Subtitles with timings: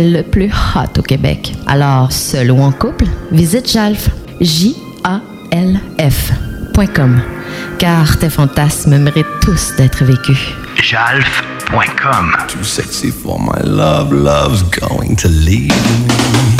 [0.00, 1.52] le plus hot au Québec.
[1.66, 4.08] Alors, seul ou en couple, visite Jalf.
[4.40, 5.20] J-A-L-F.com.
[7.78, 10.38] Car tes fantasmes méritent tous d'être vécus.
[10.82, 12.32] Jalf.com.
[12.48, 16.59] Too sexy for my love, love's going to leave me.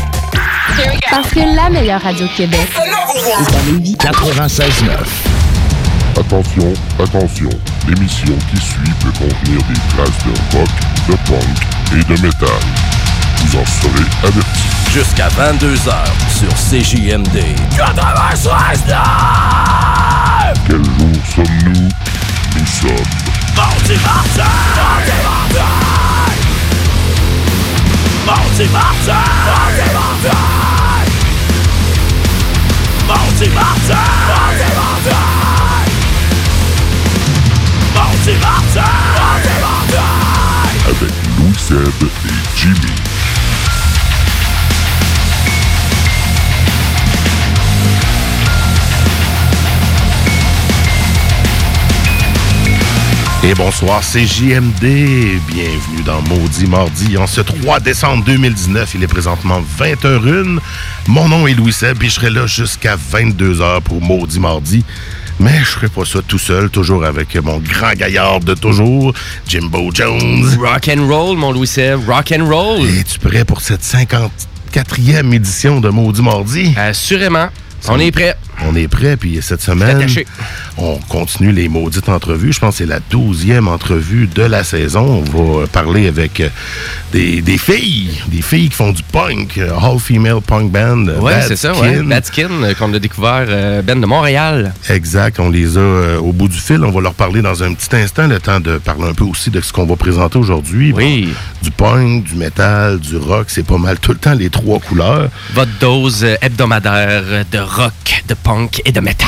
[1.09, 3.95] Parce que la meilleure radio de Québec est à Lévis.
[3.99, 4.61] 96.9.
[6.19, 7.49] Attention, attention,
[7.87, 10.69] l'émission qui suit peut contenir des traces de rock,
[11.07, 11.57] de punk
[11.93, 12.61] et de métal.
[13.37, 14.69] Vous en serez avertis.
[14.93, 17.37] Jusqu'à 22h sur CJMD.
[17.77, 18.95] 96.9.
[20.67, 21.89] Quel jour sommes-nous?
[22.59, 23.05] Nous sommes
[23.55, 24.43] Mardi Martin!
[24.75, 25.71] Mardi Martin!
[28.25, 29.23] Mardi Martin!
[29.45, 30.70] Mardi Martin!
[40.85, 43.01] Avec Louis Seb et Jimmy.
[53.43, 54.83] Et bonsoir, c'est JMD.
[55.47, 57.17] Bienvenue dans Maudit Mardi.
[57.17, 60.59] En ce 3 décembre 2019, il est présentement 20h01.
[61.11, 64.85] Mon nom est Louis Seb et je serai là jusqu'à 22h pour Maudit Mardi.
[65.41, 69.13] Mais je ferai pas ça tout seul, toujours avec mon grand gaillard de toujours,
[69.45, 70.57] Jimbo Jones.
[70.57, 72.87] Rock and roll, mon Louis Seb, rock and roll.
[72.87, 76.73] Es-tu prêt pour cette 54e édition de Maudit Mardi?
[76.77, 77.49] Assurément.
[77.89, 78.37] On est prêt.
[78.67, 80.05] On est prêt, puis cette semaine,
[80.77, 82.53] on continue les maudites entrevues.
[82.53, 85.23] Je pense que c'est la douzième entrevue de la saison.
[85.33, 86.43] On va parler avec
[87.11, 91.07] des, des filles, des filles qui font du punk, euh, all-female punk band.
[91.07, 92.01] Ouais, Bad c'est ça, ouais.
[92.03, 94.73] Bad Skin, euh, qu'on a découvert, euh, Ben de Montréal.
[94.89, 96.83] Exact, on les a euh, au bout du fil.
[96.83, 99.49] On va leur parler dans un petit instant, le temps de parler un peu aussi
[99.49, 100.93] de ce qu'on va présenter aujourd'hui.
[100.95, 101.25] Oui.
[101.25, 101.33] Bon,
[101.63, 105.29] du punk, du métal, du rock, c'est pas mal tout le temps les trois couleurs.
[105.53, 108.50] Votre dose hebdomadaire de rock, de punk
[108.85, 109.27] et de métal.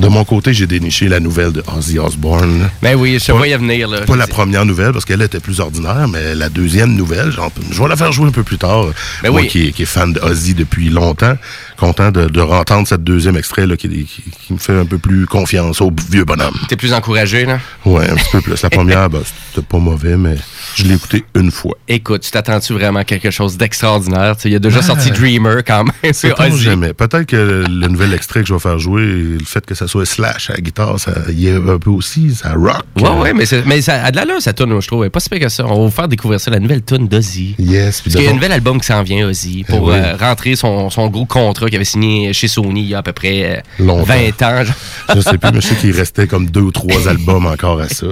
[0.00, 2.68] De mon côté, j'ai déniché la nouvelle de Ozzy Osbourne.
[2.82, 4.02] Ben oui, je voyais venir, là.
[4.02, 7.82] Pas la première nouvelle, parce qu'elle était plus ordinaire, mais la deuxième nouvelle, genre, je
[7.82, 8.86] vais la faire jouer un peu plus tard.
[9.22, 9.48] Ben Moi oui.
[9.48, 11.34] qui, qui est fan de Ozzy depuis longtemps,
[11.76, 14.98] content de, de entendre cette deuxième extrait là, qui, qui- qui me fait un peu
[14.98, 16.56] plus confiance au vieux bonhomme.
[16.68, 17.58] T'es plus encouragé, là?
[17.84, 18.62] Ouais, un petit peu plus.
[18.62, 19.20] La première, ben,
[19.52, 20.36] c'était pas mauvais, mais
[20.74, 21.76] je l'ai écouté une fois.
[21.88, 24.36] Écoute, tu t'attends-tu vraiment à quelque chose d'extraordinaire?
[24.44, 26.12] Il a déjà sorti Dreamer, quand même.
[26.52, 26.62] Ozzy.
[26.64, 26.92] jamais.
[26.92, 30.06] Peut-être que le nouvel extrait que je vais faire jouer, le fait que ça soit
[30.06, 32.82] Slash à la guitare, ça y est un peu aussi, ça rock.
[32.96, 35.08] Ouais, Euh, ouais, mais, mais ça a de l'allure, ça tourne, je trouve.
[35.10, 35.64] Pas si pire que ça.
[35.66, 37.54] On va vous faire découvrir ça, la nouvelle tune d'Ozzy.
[37.58, 39.96] Yes, puis Parce qu'il y a un nouvel album qui s'en vient, Ozzy, pour Eh
[39.96, 40.02] oui.
[40.04, 43.02] euh, rentrer son, son gros contrat qu'il avait signé chez Sony il y a à
[43.02, 44.04] peu près euh, Longtemps.
[44.04, 44.64] 20 ans.
[44.64, 44.74] genre.
[45.16, 47.88] Je sais plus, mais je sais qu'il restait comme deux ou trois albums encore à
[47.88, 48.06] ça.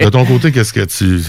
[0.00, 1.20] De ton côté, qu'est-ce que tu.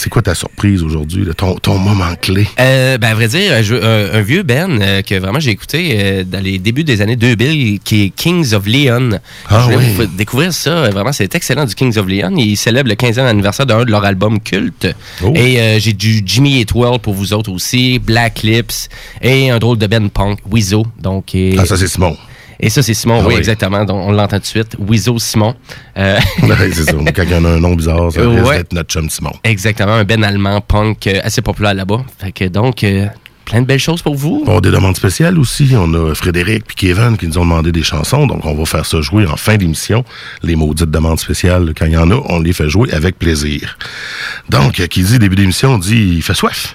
[0.00, 2.46] C'est quoi ta surprise aujourd'hui, ton, ton moment clé?
[2.60, 5.96] Euh, ben, à vrai dire, je- un, un vieux band euh, que vraiment j'ai écouté
[5.98, 9.18] euh, dans les débuts des années 2000, qui est Kings of Leon.
[9.48, 10.08] Ah je voulais oui.
[10.16, 10.70] découvrir ça.
[10.70, 12.36] euh, Vraiment, c'est excellent du Kings of Leon.
[12.36, 14.86] Ils célèbrent le 15e anniversaire d'un de leurs albums cultes.
[15.24, 15.32] Oh.
[15.34, 18.88] Et euh, j'ai du Jimmy Eatwell pour vous autres aussi, Black Lips
[19.20, 20.38] et un drôle de band punk.
[21.00, 22.16] Donc, et, Ah, ça, c'est Simon.
[22.60, 23.38] Et ça, c'est Simon, Ah oui, oui.
[23.38, 23.84] exactement.
[23.84, 24.76] Donc, on l'entend tout de suite.
[24.78, 25.54] Weezo Simon.
[25.96, 26.18] Euh,
[26.72, 26.92] c'est ça.
[27.14, 28.64] Quand il y en a un nom bizarre, ça Ouais.
[28.72, 29.32] notre chum Simon.
[29.44, 32.02] Exactement, un ben allemand punk euh, assez populaire là-bas.
[32.18, 33.06] Fait que donc, euh,
[33.44, 34.42] plein de belles choses pour vous.
[34.44, 35.70] Bon, des demandes spéciales aussi.
[35.74, 38.26] On a Frédéric et Kevin qui nous ont demandé des chansons.
[38.26, 40.04] Donc, on va faire ça jouer en fin d'émission.
[40.42, 43.78] Les maudites demandes spéciales, quand il y en a, on les fait jouer avec plaisir.
[44.50, 46.74] Donc, euh, qui dit début d'émission, dit il fait soif.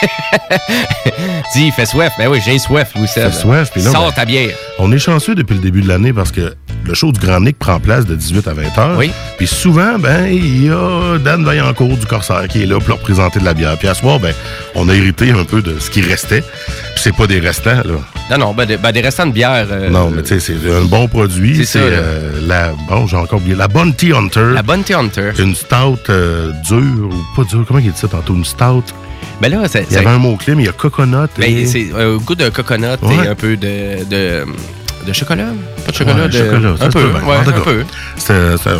[1.54, 2.12] Dis, il fait soif.
[2.18, 3.06] Ben oui, j'ai soif, Louis.
[3.08, 4.54] Fait soif, puis là, Sors ben- ta bière.
[4.78, 6.54] On est chanceux depuis le début de l'année parce que
[6.84, 8.98] le show du Grand Nick prend place de 18 à 20 heures.
[8.98, 9.10] Oui.
[9.36, 12.98] Puis souvent, ben, il y a Dan Vaillancourt du Corsaire qui est là pour leur
[12.98, 13.76] présenter de la bière.
[13.78, 14.32] Puis à ce soir, ben,
[14.74, 16.40] on a hérité un peu de ce qui restait.
[16.42, 17.98] Puis c'est pas des restants, là.
[18.30, 19.66] Non, non, ben, de- ben, des restants de bière.
[19.70, 21.66] euh, non, mais tu sais, c'est un bon produit.
[21.66, 24.52] C'est euh, la, bon, j'ai encore oublié, la Bounty Hunter.
[24.54, 25.32] La Bounty Hunter.
[25.38, 28.34] Une stout euh, dure, ou pas dure, comment il dit ça tantôt?
[28.34, 28.84] Une stout?
[29.40, 29.86] Ben là, c'est.
[29.90, 31.28] Il y avait un mot-clé, mais il y a coconut.
[31.38, 33.24] Ben, et- c'est un goût de coconut Ouais.
[33.24, 34.04] et un peu de.
[34.08, 34.44] de
[35.06, 35.46] De chocolat?
[35.86, 36.16] Pas de chocolat?
[36.24, 36.38] Ouais, de...
[36.38, 37.26] chocolat, ça un peu, peut bien.
[37.28, 37.84] ouais, En tout un peu.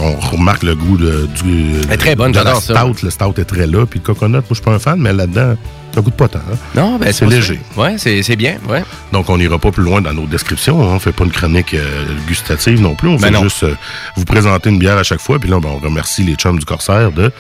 [0.03, 1.73] on remarque le goût de, du.
[1.89, 2.75] Elle est très bonne, j'adore ça.
[2.77, 3.05] stout.
[3.05, 3.87] Le stout est très là.
[3.87, 5.57] Puis le coconut, moi, je suis pas un fan, mais là-dedans,
[5.95, 6.41] ça goûte pas tant.
[6.41, 6.57] hein.
[6.75, 7.59] Non, ben, c'est léger.
[7.75, 8.85] Ouais, c'est c'est bien, ouais.
[9.13, 10.83] Donc, on n'ira pas plus loin dans nos descriptions.
[10.83, 10.93] hein.
[10.95, 13.09] On fait pas une chronique euh, gustative non plus.
[13.09, 13.43] On Ben fait non.
[13.45, 13.75] juste euh,
[14.17, 15.39] vous présenter une bière à chaque fois.
[15.39, 17.33] Puis là, ben, on remercie les chums du Corsaire de.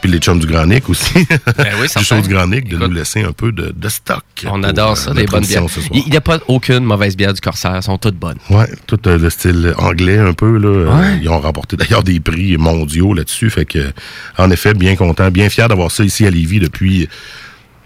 [0.00, 1.14] Puis les chums du Grand Nick aussi.
[1.56, 4.22] Ben oui, du Grand Nick de nous laisser un peu de, de stock.
[4.46, 5.64] On adore euh, ça, des notre bonnes bières.
[5.92, 8.38] Il n'y a pas aucune mauvaise bière du Corsaire, elles sont toutes bonnes.
[8.50, 10.68] Ouais, tout euh, le style anglais un peu là.
[10.68, 13.92] Euh, ils ont remporté d'ailleurs des prix mondiaux là-dessus, fait que
[14.36, 17.08] en effet bien content, bien fier d'avoir ça ici à Lévis depuis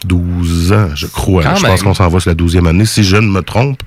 [0.05, 1.43] 12 ans, je crois.
[1.45, 1.73] Quand je même.
[1.73, 3.83] pense qu'on s'en va sur la 12e année, si je ne me trompe,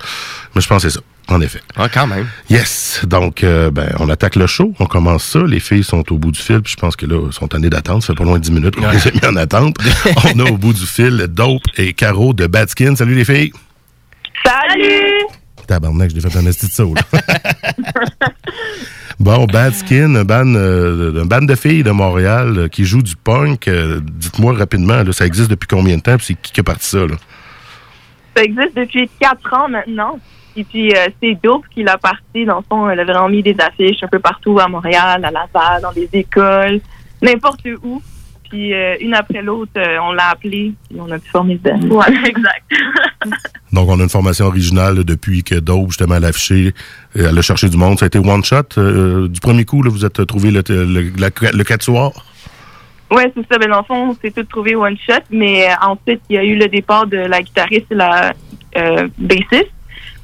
[0.56, 1.04] mais je pense que c'est ça.
[1.28, 1.62] En effet.
[1.76, 2.28] Ah, quand même.
[2.50, 3.02] Yes.
[3.06, 4.74] Donc, euh, ben, on attaque le show.
[4.80, 5.40] On commence ça.
[5.40, 6.62] Les filles sont au bout du fil.
[6.62, 8.04] Puis je pense que là, ils sont tannées d'attente.
[8.04, 9.78] Ça fait pas loin de 10 minutes qu'on les a mis en attente.
[10.36, 12.96] on a au bout du fil Dope et Caro de Badskin.
[12.96, 13.52] Salut les filles.
[14.46, 15.26] Salut!
[15.66, 17.02] Tabarnak, je l'ai fait un esti de saut, là.
[19.18, 23.02] Bon, Bad Skin, un band, euh, un band de filles de Montréal euh, qui joue
[23.02, 23.70] du punk.
[23.70, 26.18] Dites-moi rapidement, là, ça existe depuis combien de temps?
[26.18, 27.00] Puis c'est qui qui a parti ça?
[27.00, 27.16] Là?
[28.36, 30.20] Ça existe depuis quatre ans maintenant.
[30.58, 32.46] Et puis, euh, c'est Dope qui l'a parti.
[32.46, 35.32] Dans le fond, elle avait vraiment mis des affiches un peu partout à Montréal, à
[35.32, 36.80] Laval, dans des écoles,
[37.22, 38.02] n'importe où.
[38.50, 41.72] Puis, euh, une après l'autre, euh, on l'a appelé et on a pu former le
[41.72, 41.96] band.
[41.98, 42.64] Ouais, exact.
[43.74, 46.74] Donc, on a une formation originale depuis que Dope, justement, l'a affiché.
[47.16, 47.98] Elle a cherché du monde.
[48.00, 48.78] Ça a été one shot.
[48.78, 52.14] euh, du premier coup, là, vous êtes trouvé le, le, la- le quatuor?
[53.12, 53.58] Ouais, c'est ça.
[53.60, 56.40] Ben, dans le fond, on s'est tout trouvé one shot, mais euh, ensuite, il y
[56.40, 58.32] a eu le départ de la guitariste et la
[58.78, 59.72] euh, bassiste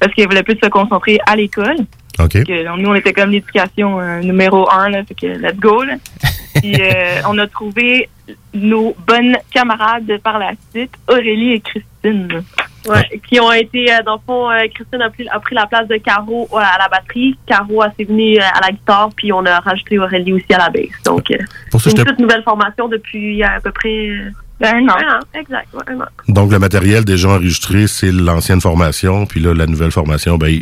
[0.02, 1.76] parce qu'elle voulait plus se concentrer à l'école.
[2.18, 2.44] OK.
[2.44, 5.82] Que, nous, on était comme l'éducation euh, numéro un, là, fait que let's go.
[5.84, 5.94] Là.
[6.56, 8.08] Puis euh, on a trouvé
[8.52, 12.42] nos bonnes camarades par la suite, Aurélie et Christine.
[12.88, 15.66] Ouais, qui ont été, euh, dans le fond, euh, Christine a pris, a pris la
[15.66, 17.38] place de Caro à la batterie.
[17.46, 20.68] Caro s'est venue euh, à la guitare, puis on a rajouté Aurélie aussi à la
[20.68, 20.90] basse.
[21.04, 21.36] Donc, euh,
[21.70, 24.30] Pour ça, c'est une toute nouvelle formation depuis à peu près euh,
[24.68, 24.96] un an.
[24.98, 26.06] Un an, exact, ouais, un an.
[26.28, 29.26] Donc, le matériel déjà enregistré, c'est l'ancienne formation.
[29.26, 30.52] Puis là, la nouvelle formation, ben,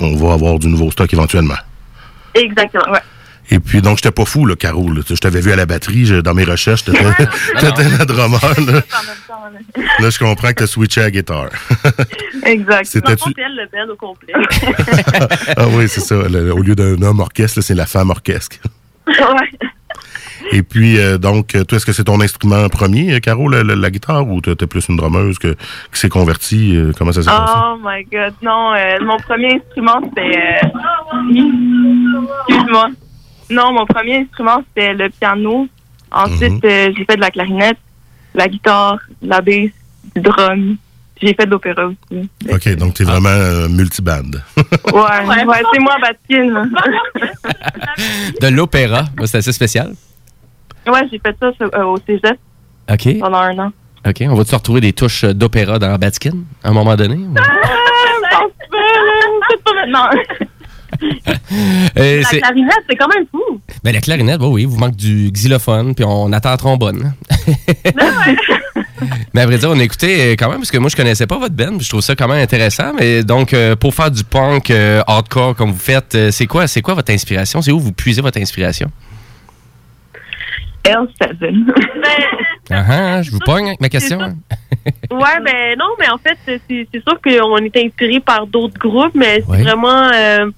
[0.00, 1.56] on va avoir du nouveau stock éventuellement.
[2.34, 3.00] Exactement, ouais.
[3.52, 4.92] Et puis, donc, j'étais pas fou, là, Caro.
[4.92, 5.02] là.
[5.04, 7.02] Tu Je t'avais vu à la batterie, je- dans mes recherches, t'étais
[7.58, 8.40] t'étais la drummer.
[8.64, 8.80] Là.
[9.98, 11.48] Là, je comprends que t'as switché à la guitare.
[12.44, 12.84] Exact.
[12.86, 14.32] C'était-tu- Dans le elle band au complet.
[15.56, 16.14] ah oui, c'est ça.
[16.28, 18.56] Le- au lieu d'un homme orchestre, là, c'est la femme orchestre.
[19.08, 19.14] ouais.
[20.52, 23.62] Et puis, euh, donc, euh, toi, est-ce que c'est ton instrument premier, euh, Caro, la,
[23.62, 25.52] la- la guitare, ou t'es plus une drummeuse que,
[25.92, 26.76] qui s'est convertie?
[26.76, 27.52] euh, comment ça s'est passé?
[27.56, 28.34] Oh my god.
[28.42, 30.36] Non, euh, mon premier instrument, c'était.
[30.36, 30.68] euh,
[32.48, 32.88] Excuse-moi.
[33.50, 35.66] Non, mon premier instrument, c'était le piano.
[36.12, 37.78] Ensuite, euh, j'ai fait de la clarinette,
[38.34, 39.70] la guitare, la basse,
[40.16, 40.76] du drum.
[41.22, 42.28] J'ai fait de l'opéra aussi.
[42.50, 44.30] OK, donc t'es vraiment euh, multiband.
[44.56, 46.50] Ouais, ouais, c'est moi, Batkin.
[46.50, 46.64] là.
[48.40, 49.92] De l'opéra, c'est assez spécial.
[50.86, 52.38] Ouais, j'ai fait ça euh, au cégep
[52.90, 53.18] OK.
[53.20, 53.72] pendant un an.
[54.06, 54.22] OK.
[54.28, 56.32] On va-tu retrouver des touches d'opéra dans Batskin
[56.64, 57.16] à un moment donné?
[57.16, 58.42] ou- Ah.
[59.50, 60.08] C'est pas maintenant.
[61.98, 63.60] Euh, la clarinette, c'est quand même fou.
[63.82, 67.14] Ben, la clarinette, bah oui, vous manque du xylophone, puis on attend la trombone.
[69.34, 71.26] mais à vrai dire, on a écouté euh, quand même, parce que moi, je connaissais
[71.26, 72.92] pas votre band, puis je trouve ça quand même intéressant.
[72.98, 76.82] Mais donc, euh, pour faire du punk euh, hardcore comme vous faites, c'est quoi, c'est
[76.82, 77.62] quoi votre inspiration?
[77.62, 78.90] C'est où vous puisez votre inspiration?
[80.84, 81.64] L7.
[82.72, 84.18] Ah, ah, je vous pogne avec ma question.
[84.20, 89.40] Ouais, ben non, mais en fait, c'est sûr qu'on est inspiré par d'autres groupes, mais
[89.40, 89.62] c'est Ouais.
[89.62, 90.48] vraiment euh,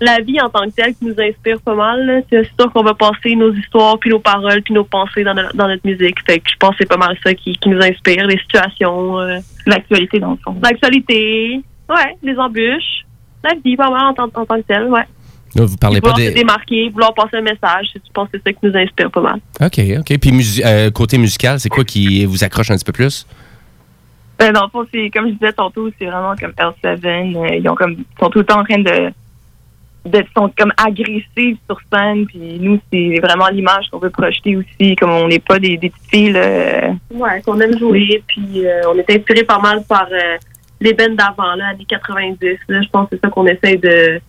[0.00, 2.24] la vie en tant que telle qui nous inspire pas mal.
[2.30, 5.50] C'est sûr qu'on va passer nos histoires, puis nos paroles, puis nos pensées dans, no-
[5.52, 6.16] dans notre musique.
[6.26, 9.20] Fait que je pense que c'est pas mal ça qui, qui nous inspire, les situations,
[9.20, 10.56] euh, L'actualité, dans le fond.
[10.62, 13.04] l'actualité, ouais, les embûches,
[13.44, 15.04] la vie pas mal en, tant- en tant que telle, ouais.
[15.54, 16.40] Vous parlez pas vouloir se des.
[16.40, 19.40] démarquer, vouloir passer un message, je pense que c'est ça qui nous inspire pas mal.
[19.60, 20.18] OK, OK.
[20.18, 23.26] Puis, euh, côté musical, c'est quoi qui vous accroche un petit peu plus?
[24.38, 27.36] Ben, dans le fond, c'est comme je disais tantôt, c'est vraiment comme L7.
[27.36, 29.12] euh, ils ont comme ils sont tout le temps en train de
[30.04, 32.26] d'être sont comme agressifs sur scène.
[32.26, 34.96] Puis nous, c'est vraiment l'image qu'on veut projeter aussi.
[34.96, 36.32] Comme on n'est pas des, des petites filles.
[36.32, 36.90] Là.
[37.10, 40.36] Ouais, qu'on aime jouer, puis euh, on est inspiré pas mal par euh,
[40.80, 42.58] les bands d'avant, là, années 90.
[42.68, 44.20] Là, je pense que c'est ça qu'on essaie de,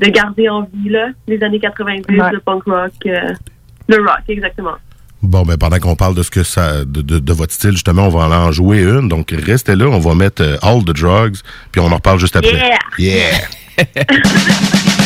[0.00, 2.32] de garder en vie, là, les années 90, Ouais.
[2.32, 3.32] le punk rock, euh,
[3.88, 4.74] le rock, exactement.
[5.22, 8.06] Bon, ben pendant qu'on parle de ce que ça, de, de- de votre style, justement,
[8.06, 9.08] on va en en jouer une.
[9.08, 11.36] Donc, restez là, on va mettre euh, All the Drugs,
[11.70, 12.56] puis on en reparle juste après.
[12.56, 12.78] Yeah!
[12.98, 13.84] Yeah!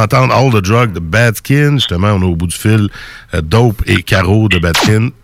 [0.00, 1.74] d'entendre All the Drug de Badskin.
[1.74, 2.88] Justement, on est au bout du fil.
[3.34, 5.10] euh, Dope et Caro de Badskin.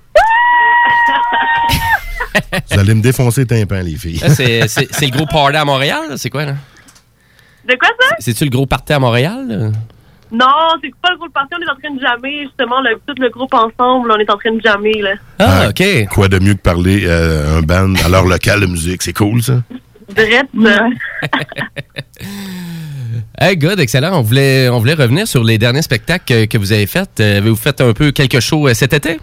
[2.70, 4.18] Vous allez me défoncer le tympan, les filles.
[4.28, 6.16] C'est c'est- c'est le gros party à Montréal, là?
[6.16, 6.54] c'est quoi là?
[7.66, 8.16] De quoi ça?
[8.18, 9.46] C'est-tu le gros party à Montréal?
[9.48, 9.70] là?
[10.32, 10.46] Non,
[10.82, 13.28] c'est pas le groupe party, on est en train de jammer, justement, le- tout le
[13.30, 15.12] groupe ensemble, on est en train de jammer, là.
[15.38, 15.82] Ah, OK.
[16.10, 19.02] Quoi de mieux que parler euh, un band à leur local de musique?
[19.02, 19.62] C'est cool, ça?
[20.14, 20.86] Direct, ça.
[23.38, 24.12] Hey, good, excellent.
[24.18, 27.20] On voulait, on voulait revenir sur les derniers spectacles que, que vous avez faits.
[27.20, 29.18] Euh, Avez-vous fait un peu quelque chose euh, cet été?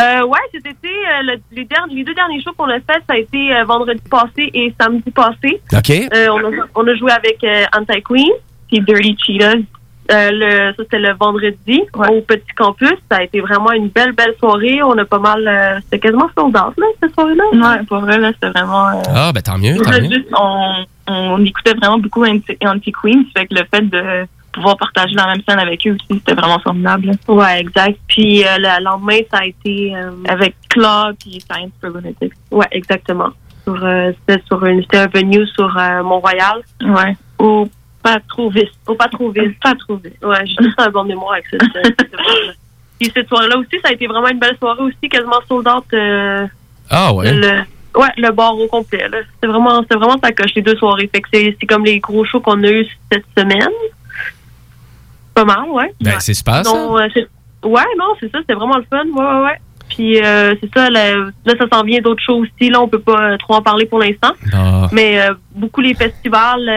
[0.00, 3.02] Euh, ouais, cet été, euh, le- les, derniers, les deux derniers shows qu'on a fait,
[3.08, 5.60] ça a été euh, vendredi passé et samedi passé.
[5.72, 5.90] OK.
[5.90, 8.30] Euh, on, a, on a joué avec euh, Anti-Queen
[8.68, 9.62] puis Dirty Cheetahs.
[10.12, 12.92] Euh, le, ça, c'était le vendredi au Petit Campus.
[13.10, 14.82] Ça a été vraiment une belle, belle soirée.
[14.82, 15.46] On a pas mal...
[15.48, 17.44] euh, c'était quasiment sold out, là, cette soirée-là.
[17.52, 18.88] Ouais, pour vrai, là, c'était vraiment.
[18.88, 20.10] euh, Ah, ben tant mieux, tant a mieux.
[20.10, 23.24] juste- on, on écoutait vraiment beaucoup Anti- Anti-Queen.
[23.34, 26.34] Ça fait que le fait de pouvoir partager la même scène avec eux aussi, c'était
[26.34, 27.10] vraiment formidable.
[27.28, 27.98] Ouais, exact.
[28.08, 29.94] Puis euh, le lendemain, ça a été...
[29.96, 32.32] euh, Avec Claude puis Science for Lunatics.
[32.50, 33.30] Ouais, exactement.
[33.64, 36.62] Sur, euh, c'était sur une, c'était un venue sur euh, Mont-Royal.
[36.82, 37.16] Ouais.
[37.38, 37.68] Au
[38.02, 38.70] Patrovis.
[38.86, 39.54] Au Patrovis.
[39.62, 40.12] Patrovis.
[40.22, 42.10] Ouais, j'ai juste un bon mémoire avec cette, cette.
[43.00, 45.84] Puis cette soirée-là aussi, ça a été vraiment une belle soirée aussi, quasiment sold out.
[45.94, 46.46] euh,
[46.90, 47.32] Ah, ouais.
[47.34, 47.62] le,
[47.96, 49.06] ouais, le bar au complet.
[49.34, 51.08] C'était vraiment, c'était vraiment ça coche les deux soirées.
[51.14, 53.68] Fait que c'est, c'est comme les gros shows qu'on a eu cette semaine.
[55.34, 55.92] Pas mal, ouais.
[56.00, 56.74] Ben, c'est super, ça.
[56.76, 57.28] Euh, c'est-
[57.66, 59.04] ouais, non, c'est ça, c'était vraiment le fun.
[59.12, 59.58] Ouais, ouais, ouais.
[59.88, 62.70] Puis euh, c'est ça, là, là, ça s'en vient d'autres choses aussi.
[62.70, 64.32] Là, on peut pas euh, trop en parler pour l'instant.
[64.52, 64.88] Ah.
[64.92, 66.68] Mais euh, beaucoup les festivals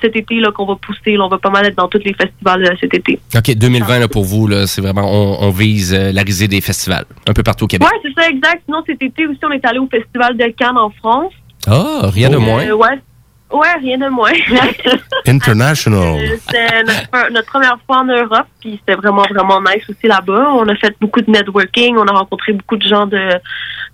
[0.00, 2.14] cet été là qu'on va pousser, là, on va pas mal être dans tous les
[2.14, 3.18] festivals euh, cet été.
[3.36, 6.60] OK, 2020, là, pour vous, là, c'est vraiment, on, on vise euh, la risée des
[6.60, 7.88] festivals, un peu partout au Québec.
[7.90, 8.62] Ouais, c'est ça, exact.
[8.66, 11.32] Sinon, cet été aussi, on est allé au festival de Cannes en France.
[11.66, 12.70] Ah, rien de Euh, moins.
[12.70, 12.98] ouais.
[13.52, 14.30] Ouais, rien de moins.
[15.26, 16.18] International.
[16.18, 20.50] Euh, C'était notre, notre première fois en Europe, puis c'était vraiment, vraiment nice aussi là-bas.
[20.54, 23.18] On a fait beaucoup de networking, on a rencontré beaucoup de gens de,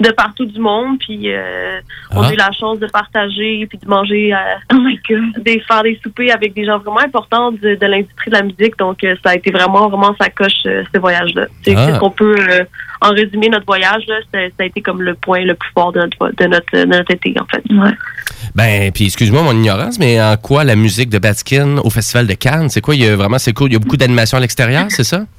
[0.00, 1.80] de partout du monde, puis euh,
[2.12, 2.28] on Ah.
[2.28, 4.76] a eu la chance de partager, puis de manger, euh,
[5.38, 8.76] des, faire des soupers avec des gens vraiment importants de, de l'industrie de la musique.
[8.78, 11.46] Donc, euh, ça a été vraiment, vraiment sa coche, euh, ce voyage-là.
[11.62, 11.86] C'est Ah.
[11.86, 12.64] c'est ce qu'on peut, euh,
[13.00, 15.92] en résumé, notre voyage, là, ça, ça a été comme le point le plus fort
[15.92, 17.62] de notre, de notre, de notre été, en fait.
[18.54, 22.34] Ben, puis excuse-moi mon ignorance, mais en quoi la musique de Batskin au Festival de
[22.34, 22.94] Cannes, c'est quoi?
[22.94, 25.22] Il y a vraiment, c'est cool, il y a beaucoup d'animation à l'extérieur, c'est ça?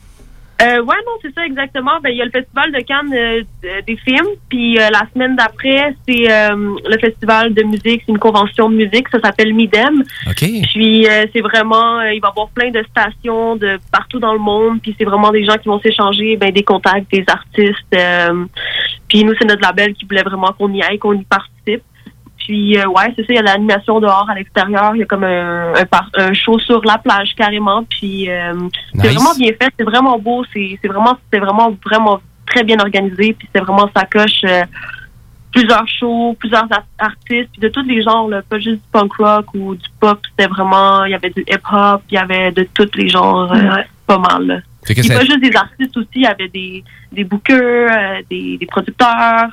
[0.59, 1.91] Euh, ouais, non, c'est ça exactement.
[2.03, 5.03] Ben, il y a le festival de Cannes euh, de- des films, puis euh, la
[5.13, 9.53] semaine d'après, c'est euh, le festival de musique, c'est une convention de musique, ça s'appelle
[9.53, 10.03] Midem.
[10.27, 10.43] OK.
[10.73, 14.81] Puis c'est vraiment, il va y avoir plein de stations de partout dans le monde,
[14.81, 17.95] puis c'est vraiment des gens qui vont s'échanger ben, des contacts, des artistes.
[19.07, 21.53] puis nous, c'est notre label qui voulait vraiment qu'on y aille, qu'on y participe.
[22.47, 25.05] Puis euh, ouais, c'est ça, il y a l'animation dehors à l'extérieur, il y a
[25.05, 28.53] comme un, un, par- un show sur la plage carrément, puis euh,
[28.95, 29.15] c'est Nice.
[29.15, 33.33] vraiment bien fait, c'est vraiment beau, c'est c'est vraiment c'est vraiment vraiment très bien organisé,
[33.37, 34.63] puis c'est vraiment ça coche euh,
[35.51, 39.11] plusieurs shows, plusieurs ar- artistes, puis de tous les genres, là, pas juste du punk
[39.15, 42.51] rock ou du pop, c'était vraiment il y avait du hip hop, il y avait
[42.53, 44.47] de tous les genres, euh, pas mal.
[44.47, 44.59] Là.
[44.85, 48.65] Puis pas juste des artistes aussi, il y avait des des bookers, euh, des, des
[48.65, 49.49] producteurs.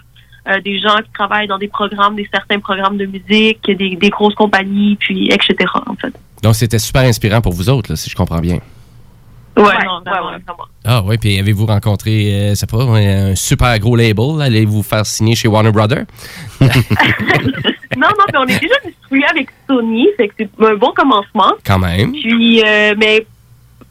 [0.49, 4.11] Euh, des gens qui travaillent dans des programmes, des certains programmes de musique, des, des
[4.11, 5.71] grosses compagnies, puis etc.
[5.87, 6.15] En fait.
[6.43, 8.59] Donc, c'était super inspirant pour vous autres, là, si je comprends bien.
[9.57, 10.69] Ouais, non, vraiment, vraiment.
[10.85, 14.43] Ah oui, puis avez-vous rencontré, euh, c'est pas, un super gros label?
[14.43, 16.05] Allez-vous faire signer chez Warner Brothers?
[16.61, 21.53] non, non, mais on est déjà distribué avec Sony, fait que c'est un bon commencement.
[21.65, 22.13] Quand même.
[22.13, 23.27] Puis, euh, mais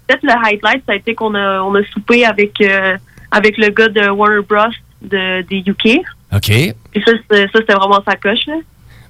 [0.05, 2.97] peut-être le highlight, ça a été qu'on a, on a soupé avec, euh,
[3.31, 4.69] avec le gars de Warner Bros.
[5.01, 5.99] De, des UK.
[6.35, 6.49] OK.
[6.49, 6.75] Et
[7.05, 8.45] ça, c'était vraiment sa coche.
[8.47, 8.55] Là.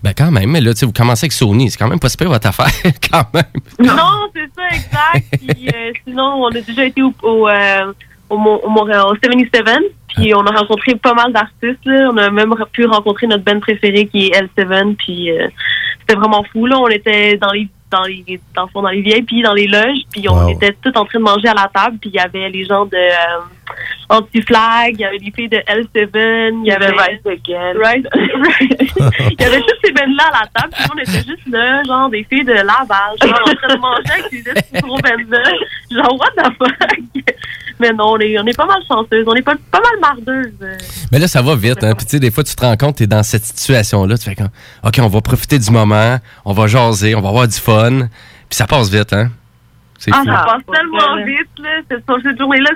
[0.03, 2.09] Ben quand même, mais là, tu sais, vous commencez avec Sony, c'est quand même pas
[2.09, 2.67] super votre affaire,
[3.11, 3.43] quand même.
[3.79, 5.37] Non, c'est ça, exact.
[5.55, 7.93] Puis, euh, sinon, on a déjà été au, au, euh,
[8.29, 9.63] au, au Montréal, au 77.
[10.09, 11.85] Puis, on a rencontré pas mal d'artistes.
[11.85, 12.09] là.
[12.11, 14.95] On a même pu rencontrer notre band préférée qui est L7.
[14.97, 15.47] Puis, euh,
[16.01, 16.65] c'était vraiment fou.
[16.65, 16.77] Là.
[16.79, 19.03] On était dans les dans les dans, le fond, dans les
[19.43, 20.49] dans les loges puis on Wow.
[20.49, 22.85] était tous en train de manger à la table puis il y avait les gens
[22.85, 23.39] de euh,
[24.09, 27.73] Anti-Flag, il y avait les filles de L7, il y avait Rise Again.
[27.83, 28.07] Rise,
[29.31, 32.09] il y avait toutes ces bandes-là à la table, puis on était juste là, genre
[32.09, 35.43] des filles de Laval, genre en train de manger avec petits gros bandes-là.
[35.91, 37.35] Genre, what the fuck?
[37.79, 40.53] Mais non, on est, on est pas mal chanceuses, on est pas, pas mal mardeuses.
[40.61, 40.77] euh.
[41.11, 41.83] Mais là, ça va vite.
[41.83, 41.93] Hein?
[41.95, 44.17] Puis, tu sais, des fois, tu te rends compte, tu es dans cette situation-là.
[44.17, 44.49] Tu fais comme,
[44.83, 47.99] OK, on va profiter du moment, on va jaser, on va avoir du fun.
[48.49, 49.29] Puis, ça passe vite, hein?
[49.99, 50.25] C'est Ah, fou.
[50.25, 51.69] ça passe tellement vite, là.
[51.89, 52.69] Cette, cette journée-là,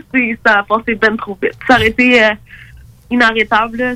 [0.45, 1.53] ça a passé ben trop vite.
[1.67, 2.29] Ça aurait été euh,
[3.11, 3.95] inarrêtable,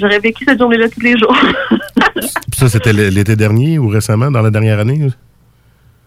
[0.00, 1.36] J'aurais vécu cette journée-là tous les jours.
[2.14, 5.00] Puis ça, c'était l'été dernier ou récemment, dans la dernière année?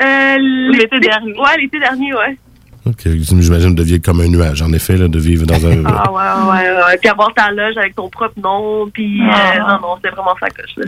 [0.02, 0.38] Euh,
[0.72, 1.34] l'été dernier.
[1.40, 2.38] Ouais, l'été dernier, ouais.
[2.86, 3.02] OK.
[3.06, 5.84] J'imagine de vivre comme un nuage, en effet, là, de vivre dans un...
[5.86, 6.98] Ah ouais, ouais, ouais.
[7.00, 9.54] Puis avoir ta loge avec ton propre nom, puis Ah.
[9.56, 10.86] euh, non, non, c'est vraiment ça coche, là.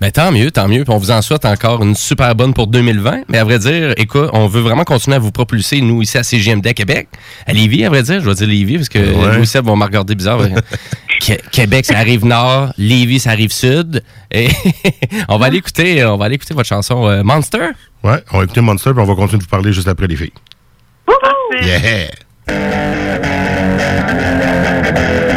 [0.00, 0.84] Ben, tant mieux, tant mieux.
[0.84, 3.22] Puis on vous en souhaite encore une super bonne pour 2020.
[3.28, 6.22] Mais à vrai dire, écoute, on veut vraiment continuer à vous propulser, nous, ici à
[6.24, 7.08] CGMD à Québec.
[7.46, 8.20] À Lévis, à vrai dire.
[8.20, 9.36] Je vais dire Lévis, parce que Ouais.
[9.36, 10.40] Louis Seb vont me regarder bizarre.
[11.20, 12.72] Qué- Québec, ça arrive nord.
[12.76, 14.02] Lévis, ça arrive sud.
[14.32, 14.48] Et
[15.28, 17.68] on va aller écouter, on va aller écouter votre chanson euh, Monster.
[18.02, 20.16] Ouais, on va écouter Monster, puis on va continuer de vous parler juste après les
[20.16, 20.32] filles.
[21.06, 22.14] Yeah!
[22.48, 23.20] Yeah,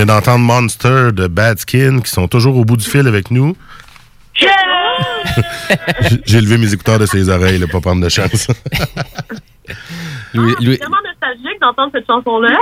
[0.00, 3.54] venez d'entendre Monster de Bad Skin qui sont toujours au bout du fil avec nous.
[4.34, 4.46] J'ai-
[6.26, 8.48] J'ai levé mes écouteurs de ses oreilles, là, pas prendre de chance.
[10.34, 12.56] Louis, Louis- C'est vraiment nostalgique d'entendre cette chanson-là.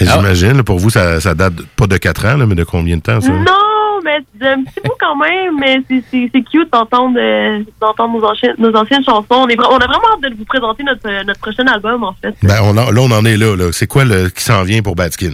[0.00, 3.02] J'imagine, pour vous, ça, ça date pas de 4 ans, là, mais de combien de
[3.02, 3.30] temps, ça?
[3.30, 8.54] Non, mais d'un petit bout quand même, mais c'est- cute d'entendre euh, d'entendre nos, anciennes-
[8.58, 9.24] nos anciennes chansons.
[9.30, 12.34] On, est on a vraiment hâte de vous présenter notre, notre prochain album, en fait.
[12.42, 13.56] Ben, on là, on en est là.
[13.56, 13.70] là.
[13.72, 15.32] C'est quoi le, qui s'en vient pour Bad Skin?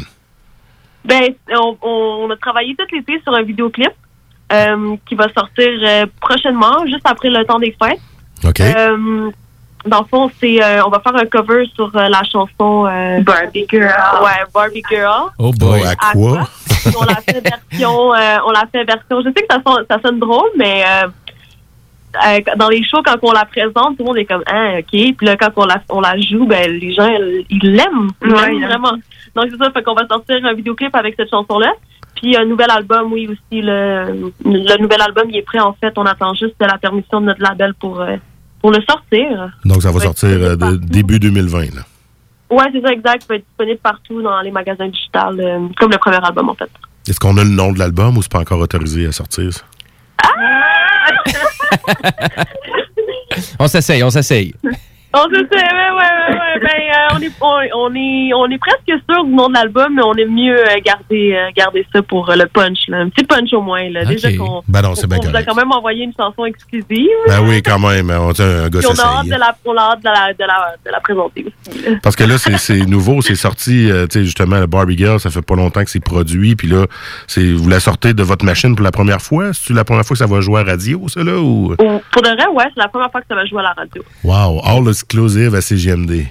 [1.07, 3.93] Ben, on, on a travaillé tout l'été sur un vidéoclip
[4.53, 8.01] euh, qui va sortir euh, prochainement, juste après le temps des fêtes.
[8.45, 8.61] OK.
[8.61, 9.31] Euh,
[9.87, 13.21] dans le fond, c'est euh, on va faire un cover sur euh, la chanson euh,
[13.21, 13.93] Barbie Girl.
[14.23, 15.31] Ouais, Barbie Girl.
[15.39, 15.83] Oh boy.
[15.85, 16.49] à quoi?
[17.01, 19.21] on l'a fait version, euh, on l'a fait version.
[19.21, 21.07] Je sais que ça sonne, ça sonne drôle, mais euh,
[22.27, 24.89] euh, dans les shows, quand on la présente, tout le monde est comme ah ok.
[24.91, 27.09] Puis là, quand on la, on la joue, ben les gens
[27.49, 28.93] ils l'aiment, ils Ouais, l'aiment vraiment.
[29.37, 31.73] Donc c'est ça, fait qu'on va sortir un vidéoclip avec cette chanson-là.
[32.17, 35.93] Puis un nouvel album, oui aussi le, le nouvel album il est prêt en fait.
[35.97, 38.17] On attend juste la permission de notre label pour euh,
[38.63, 39.51] pour le sortir.
[39.65, 41.75] Donc, ça va Ouais, sortir euh, de début 2020.
[41.77, 41.83] Là.
[42.51, 43.23] Ouais, c'est ça exact.
[43.23, 46.55] Ça va être disponible partout dans les magasins digitales, euh, comme le premier album en
[46.55, 46.71] fait.
[47.07, 49.53] Est-ce qu'on a le nom de l'album ou c'est pas encore autorisé à sortir?
[49.53, 49.63] ça?
[53.59, 54.55] On s'essaye, on s'essaye.
[55.15, 56.43] On se sait, ouais, ouais, ouais, ouais.
[56.67, 59.95] Ben, euh, on, est, on, on est, on est presque sûr du nom de l'album,
[59.95, 62.99] mais on aime mieux euh, garder, euh, garder ça pour le punch, là.
[62.99, 64.05] Un petit punch au moins, là.
[64.05, 67.09] Déjà qu'on Ben on vous a quand même envoyé une chanson exclusive.
[67.29, 68.11] Ben oui, quand même.
[68.11, 70.39] On tient un gars on a hâte de la, on a hâte de la, de
[70.45, 71.83] la, de la présenter aussi.
[71.83, 71.97] là.
[72.03, 75.31] Parce que là, c'est- nouveau, c'est sorti, euh, tu sais, justement, le Barbie Girl, ça
[75.31, 76.87] fait pas longtemps que c'est produit, puis là,
[77.27, 79.53] c'est vous la sortez de votre machine pour la première fois?
[79.53, 81.73] C'est la première fois que ça va jouer à radio, ça, là, ou...
[81.73, 81.77] Ou-
[82.13, 84.03] Pour de vrai, ouais, c'est la première fois que ça va jouer à la radio.
[84.25, 86.27] Wow, all exclusive à CGMD.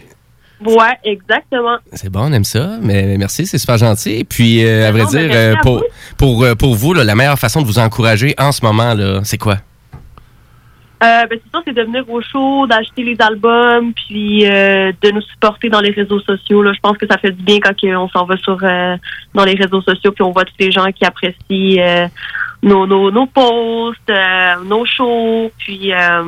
[0.65, 1.77] Ouais, exactement.
[1.93, 2.77] C'est bon, on aime ça.
[2.81, 4.19] Mais merci, c'est super gentil.
[4.19, 5.83] Et puis, euh, à vrai non, mais dire, merci euh, à pour, vous.
[6.17, 9.21] pour, euh, pour vous, là, la meilleure façon de vous encourager en ce moment, là,
[9.23, 9.57] c'est quoi?
[11.03, 15.11] Euh, ben, c'est ça, c'est de venir au show, d'acheter les albums, puis euh, de
[15.11, 16.63] nous supporter dans les réseaux sociaux.
[16.63, 16.71] Là.
[16.73, 18.95] Je pense que ça fait du bien quand on s'en va sur euh,
[19.33, 22.07] dans les réseaux sociaux, puis on voit tous les gens qui apprécient euh,
[22.63, 26.23] nos, nos, nos posts, euh, nos shows, puis euh,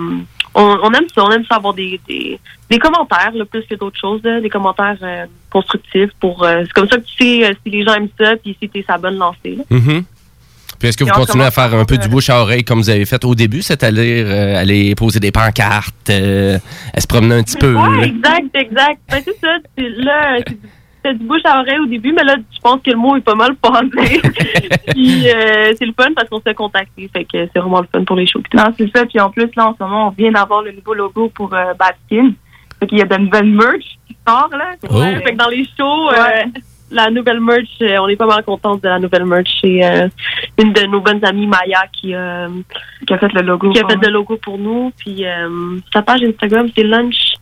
[0.58, 2.40] on, on aime ça, on aime ça avoir des, des,
[2.70, 6.10] des commentaires, là, plus que d'autres choses, là, des commentaires euh, constructifs.
[6.20, 8.58] pour euh, C'est comme ça que tu sais euh, si les gens aiment ça, puis
[8.62, 9.58] si t'es sa bonne lancée.
[9.70, 10.04] Mhm.
[10.80, 12.80] Puis est-ce que vous Puis continuez à faire un peu du bouche à oreille comme
[12.80, 17.58] vous avez fait au début, c'est-à-dire aller poser des pancartes, à se promener un petit
[17.58, 17.74] peu?
[17.74, 18.04] Là?
[18.04, 19.00] exact, exact.
[19.10, 19.58] Ben, c'est ça.
[19.76, 20.58] c'est- Là, c'est-
[21.04, 23.22] c'était du bouche à oreille au début, mais là, je pense que le mot est
[23.22, 24.22] pas mal passé.
[24.90, 27.10] Puis euh, c'est le fun parce qu'on s'est contacté.
[27.14, 28.42] Fait que c'est vraiment le fun pour les shows.
[28.54, 29.06] Non, c'est ça.
[29.06, 31.74] Puis en plus, là, en ce moment, on vient d'avoir le nouveau logo pour euh,
[31.74, 32.32] Batskin.
[32.80, 34.74] Fait qu'il y a de nouvelles merch qui sort, là.
[34.90, 35.00] Oh.
[35.00, 36.46] Ouais, fait que dans les shows, euh, Ouais.
[36.92, 39.50] la nouvelle merch, euh, on est pas mal contente de la nouvelle merch.
[39.62, 40.08] C'est euh,
[40.60, 42.48] une de nos bonnes amies, Maya, qui, euh,
[43.06, 43.72] Qui a fait le logo.
[43.72, 44.92] qui a fait le logo pour nous.
[44.98, 47.34] Puis euh, sa page Instagram, c'est Lunch,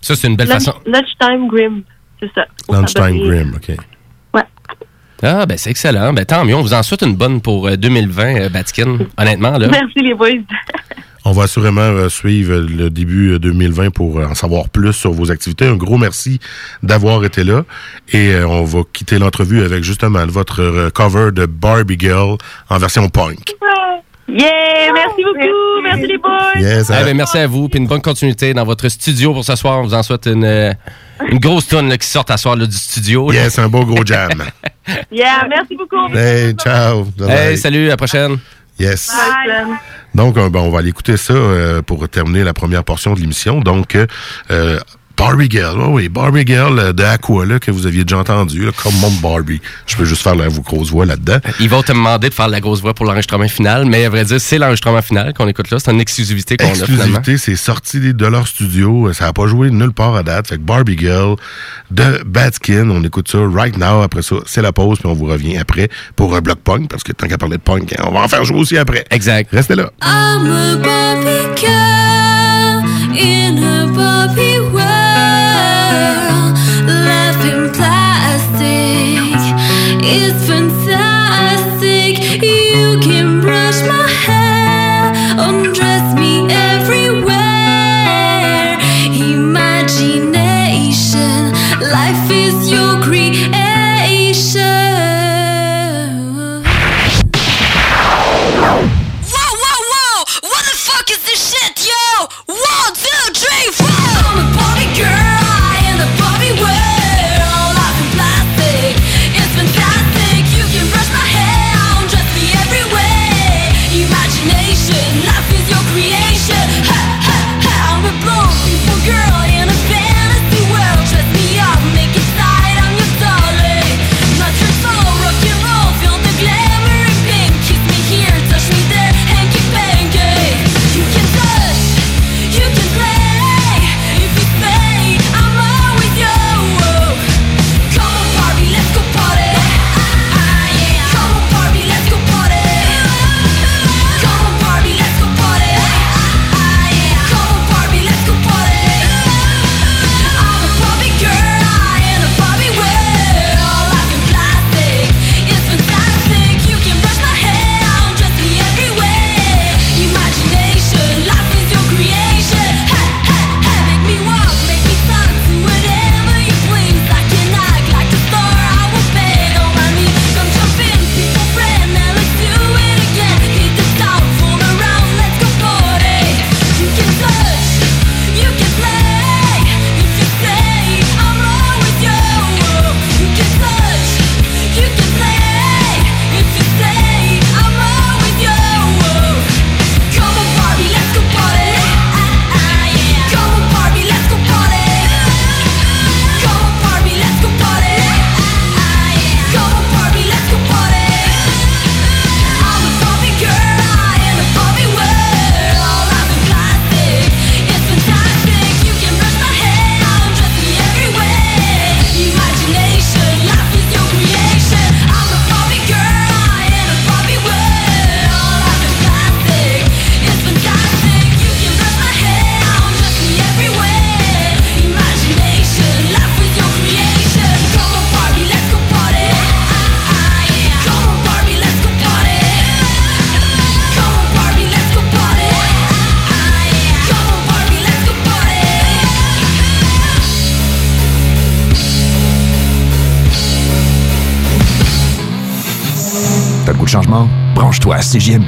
[0.00, 0.78] Ça, c'est une belle lunch façon.
[0.86, 1.82] Lunchtime Grim.
[2.20, 2.46] C'est ça.
[2.68, 3.18] Lunchtime.
[3.18, 3.76] Grim, OK.
[5.22, 6.14] Ah, ben c'est excellent.
[6.14, 6.54] Ben tant mieux.
[6.54, 9.00] On vous en souhaite une bonne pour euh, 2020, euh, Batkin.
[9.18, 9.68] Honnêtement, là.
[9.68, 10.28] Merci les boys.
[11.26, 15.12] On va assurément euh, suivre le début euh, 2020 pour euh, en savoir plus sur
[15.12, 15.66] vos activités.
[15.66, 16.40] Un gros merci
[16.82, 17.64] d'avoir été là.
[18.14, 22.38] Et euh, on va quitter l'entrevue avec justement votre euh, cover de Barbie Girl
[22.70, 23.52] en version punk.
[24.28, 25.82] Yeah, merci beaucoup.
[25.82, 26.52] Merci, les boys.
[26.58, 27.68] Yes, euh, ben, merci à vous.
[27.68, 29.80] Puis une bonne continuité dans votre studio pour ce soir.
[29.80, 30.72] On vous en souhaite une, euh,
[31.28, 33.30] une grosse tonne qui sort à soir là, du studio.
[33.30, 33.42] là.
[33.44, 34.30] yes, un beau gros jam.
[35.12, 36.12] Yeah, merci beaucoup.
[36.12, 37.06] hey, ciao.
[37.28, 38.38] Hey, salut, à la prochaine.
[38.78, 39.08] Yes.
[39.08, 39.76] Bye.
[40.14, 43.20] Donc, euh, ben, on va aller écouter ça euh, pour terminer la première portion de
[43.20, 43.60] l'émission.
[43.60, 44.78] Donc, euh,
[45.20, 48.64] Barbie Girl, oh oui, Barbie Girl euh, de Aqua, là, que vous aviez déjà entendu,
[48.64, 49.60] là, comme mon Barbie.
[49.86, 51.36] Je peux juste faire la grosse voix là-dedans.
[51.60, 54.24] Ils vont te demander de faire la grosse voix pour l'enregistrement final, mais à vrai
[54.24, 55.78] dire, c'est l'enregistrement final qu'on écoute là.
[55.78, 57.18] C'est une exclusivité qu'on a finalement.
[57.18, 59.12] Exclusivité, c'est sorti de leur studio.
[59.12, 60.48] Ça n'a pas joué nulle part à date.
[60.48, 61.36] Fait que Barbie Girl
[61.90, 64.00] de Batskin, on écoute ça right now.
[64.00, 67.02] Après ça, c'est la pause, puis on vous revient après pour un bloc punk, parce
[67.02, 69.04] que tant qu'à parler de punk, hein, on va en faire jouer aussi après.
[69.10, 69.50] Exact.
[69.52, 69.90] Restez là.
[70.02, 72.84] I'm a Barbie girl
[73.20, 74.89] in a Barbie world.
[80.10, 82.18] Is fantastic.
[82.42, 86.19] You can brush my hair, undress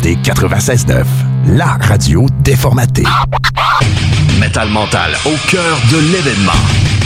[0.02, 1.04] CJMD 96.9,
[1.46, 3.04] la radio déformatée.
[4.38, 6.52] Metal Mental, au cœur de l'événement.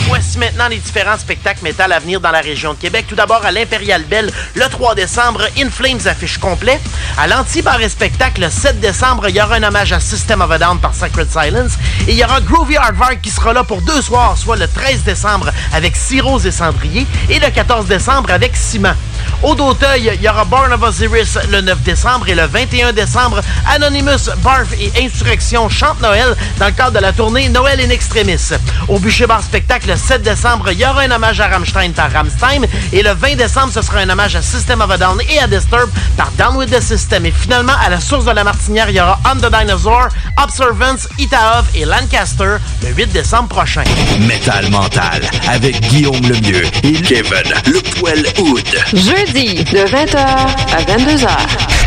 [0.07, 3.05] Voici maintenant les différents spectacles métal à venir dans la région de Québec.
[3.07, 6.79] Tout d'abord, à l'Impérial Belle, le 3 décembre, In Flames affiche complet.
[7.17, 10.49] À l'Anti-Bar et Spectacle, le 7 décembre, il y aura un hommage à System of
[10.49, 11.73] a Down par Sacred Silence.
[12.07, 15.03] Et il y aura Groovy Hardvark qui sera là pour deux soirs, soit le 13
[15.03, 18.95] décembre avec Cyrose et Cendrier et le 14 décembre avec Ciment.
[19.43, 23.41] Au d'Auteuil, il y aura Born of Osiris le 9 décembre et le 21 décembre,
[23.71, 28.49] Anonymous, Barf et Insurrection chantent Noël dans le cadre de la tournée Noël in Extremis.
[28.87, 32.11] Au Bûcher Bar Spectacle, le 7 décembre, il y aura un hommage à Rammstein par
[32.11, 35.39] Rammstein et le 20 décembre, ce sera un hommage à System of a Down et
[35.39, 37.25] à Disturb par Down with the System.
[37.25, 40.07] Et finalement, à la source de la Martinière, il y aura On the Dinosaur,
[40.41, 43.83] Observance, Itaov et Lancaster le 8 décembre prochain.
[44.19, 48.65] Metal Mental, avec Guillaume Lemieux et Kevin Le Poil Hood.
[48.93, 51.86] Jeudi, de 20h à 22h.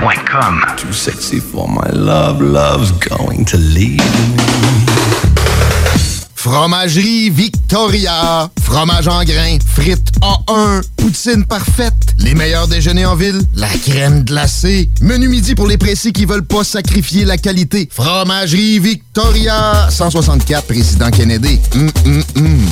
[0.00, 4.36] Too sexy for my love, love's going to leave me.
[6.34, 8.50] Fromagerie Victoria.
[8.62, 9.58] Fromage en grains.
[9.62, 10.80] Frites A1.
[10.96, 12.14] Poutine parfaite.
[12.16, 13.42] Les meilleurs déjeuners en ville.
[13.54, 14.88] La crème glacée.
[15.02, 17.86] Menu midi pour les pressés qui veulent pas sacrifier la qualité.
[17.92, 19.88] Fromagerie Victoria.
[19.90, 21.60] 164 Président Kennedy.
[21.74, 22.66] Hum, hum, hum.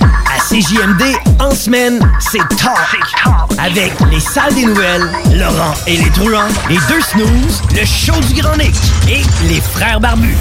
[0.00, 1.02] À CJMD,
[1.40, 2.76] en semaine, c'est Talk.
[3.58, 8.40] Avec les salles des nouvelles, Laurent et les truands, les deux snooze, le show du
[8.40, 8.74] Grand Nick
[9.08, 10.36] et les frères barbus.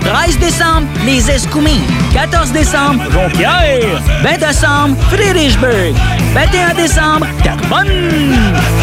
[0.00, 1.84] 13 décembre, les Escoumins.
[2.12, 4.02] 14 décembre, Jonquière.
[4.24, 5.94] 20 décembre, Friedrichsburg.
[6.34, 7.88] 21 décembre, Carbonne.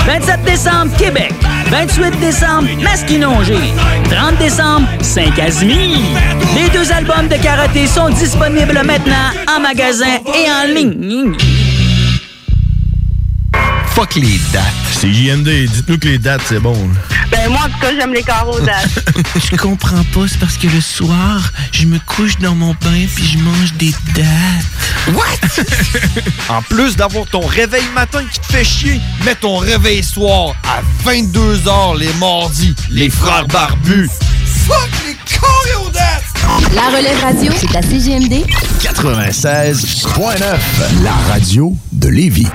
[0.05, 1.33] 27 décembre, Québec.
[1.69, 3.57] 28 décembre, Masquinongé.
[4.09, 5.97] 30 décembre, Saint-Casimir.
[6.55, 11.33] Les deux albums de karaté sont disponibles maintenant en magasin et en ligne.
[13.95, 14.63] Fuck les dates.
[14.91, 16.75] C'est JND, dites-nous que les dates, c'est bon.
[17.29, 18.89] Ben, moi, en tout cas, j'aime les carreaux dates.
[19.51, 23.23] Je comprends pas, c'est parce que le soir, je me couche dans mon bain puis
[23.23, 25.13] je mange des dates.
[25.13, 25.63] What?
[26.49, 30.81] en plus d'avoir ton réveil matin qui te fait chier, mets ton réveil soir à
[31.07, 32.73] 22h les mardis.
[32.89, 34.09] Les frères barbus.
[34.65, 36.23] Fuck les choréodates!
[36.73, 38.43] La relève radio, c'est à CGMD
[38.81, 40.41] 96.9,
[41.03, 42.47] la radio de Lévis.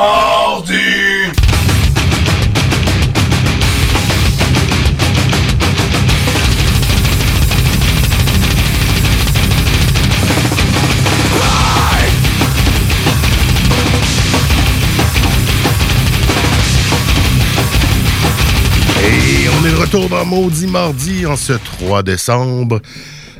[19.48, 22.80] on est de retour dans Maudit Mardi en ce 3 décembre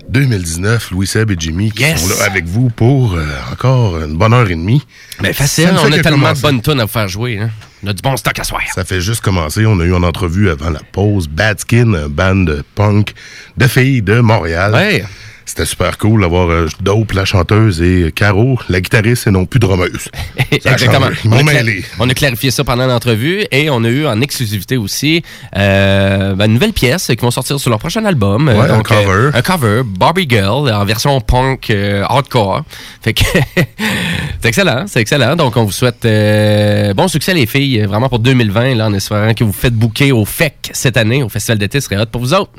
[0.08, 0.90] 2019.
[0.90, 2.00] Louis Seb et Jimmy qui Yes.
[2.02, 4.82] sont là avec vous pour euh, encore une bonne heure et demie.
[5.22, 7.38] Mais facile, ne fait on a tellement de bonnes tonnes à vous faire jouer.
[7.38, 7.50] Hein.
[7.84, 8.60] On a du bon stock à soir.
[8.74, 9.64] Ça fait juste commencer.
[9.66, 11.28] On a eu une entrevue avant la pause.
[11.28, 13.12] Bad Skin, un band de punk
[13.56, 14.72] de filles de Montréal.
[14.74, 15.04] Ouais.
[15.48, 19.58] C'était super cool d'avoir euh, Dope, la chanteuse, et Caro, la guitariste et non plus
[19.64, 21.06] a Exactement.
[21.24, 21.52] On a,
[22.00, 25.22] on clarifié ça pendant l'entrevue et on a eu en exclusivité aussi
[25.56, 28.48] euh, ben, une nouvelle pièce qui vont sortir sur leur prochain album.
[28.48, 29.30] Ouais, un euh, cover.
[29.32, 32.64] un cover, Barbie Girl, en version punk euh, hardcore.
[33.00, 33.24] Fait que
[34.42, 35.34] c'est excellent, c'est excellent.
[35.34, 39.32] Donc on vous souhaite euh, bon succès les filles, vraiment pour 2020, là, en espérant
[39.32, 42.20] que vous faites bouquer au FEC cette année, au Festival d'été, ce serait hot pour
[42.20, 42.50] vous autres.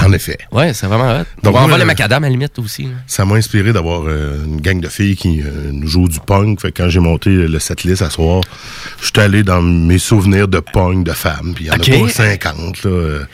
[0.00, 0.38] En effet.
[0.50, 1.24] Ouais, c'est vraiment hot.
[1.42, 2.84] Donc, on va euh, macadam à la limite aussi.
[2.84, 2.90] là.
[3.06, 6.60] Ça m'a inspiré d'avoir euh, une gang de filles qui euh, nous jouent du punk.
[6.60, 8.40] Fait que quand j'ai monté le setlist à soir,
[9.00, 11.52] je suis allé dans mes souvenirs de punk de femmes.
[11.54, 12.84] Puis il y en a pas 50.
[12.84, 13.24] Là, euh,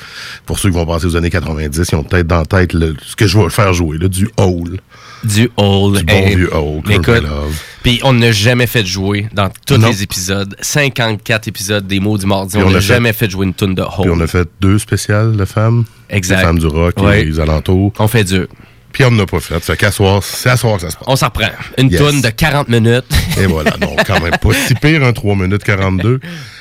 [0.47, 3.17] pour ceux qui vont passer aux années 90, ils ont peut-être dans la tête ce
[3.17, 4.79] que je vais faire jouer, du Hole.
[5.25, 5.99] Du old.
[5.99, 6.83] Du bon Hey, vieux Hole.
[6.87, 7.61] Love.
[7.83, 9.89] Puis on n'a jamais fait jouer dans tous Non.
[9.89, 13.75] les épisodes, 54 épisodes des mots du mardi, on n'a jamais fait jouer une tune
[13.75, 14.23] de Puis on Hole.
[14.23, 15.85] a fait deux spéciales de femmes.
[16.11, 16.37] Exact.
[16.39, 17.23] Les femmes du rock Ouais.
[17.23, 17.93] et les alentours.
[17.99, 18.47] On fait dur.
[18.93, 19.61] Puis on n'a pas fait.
[19.61, 21.05] Fait qu'à soir, c'est à soir que ça se passe.
[21.07, 21.49] On s'en reprend.
[21.77, 22.01] Une Yes.
[22.01, 23.05] tune de 40 minutes.
[23.41, 26.21] Et voilà, donc quand même pas si pire, un 3 minutes 42.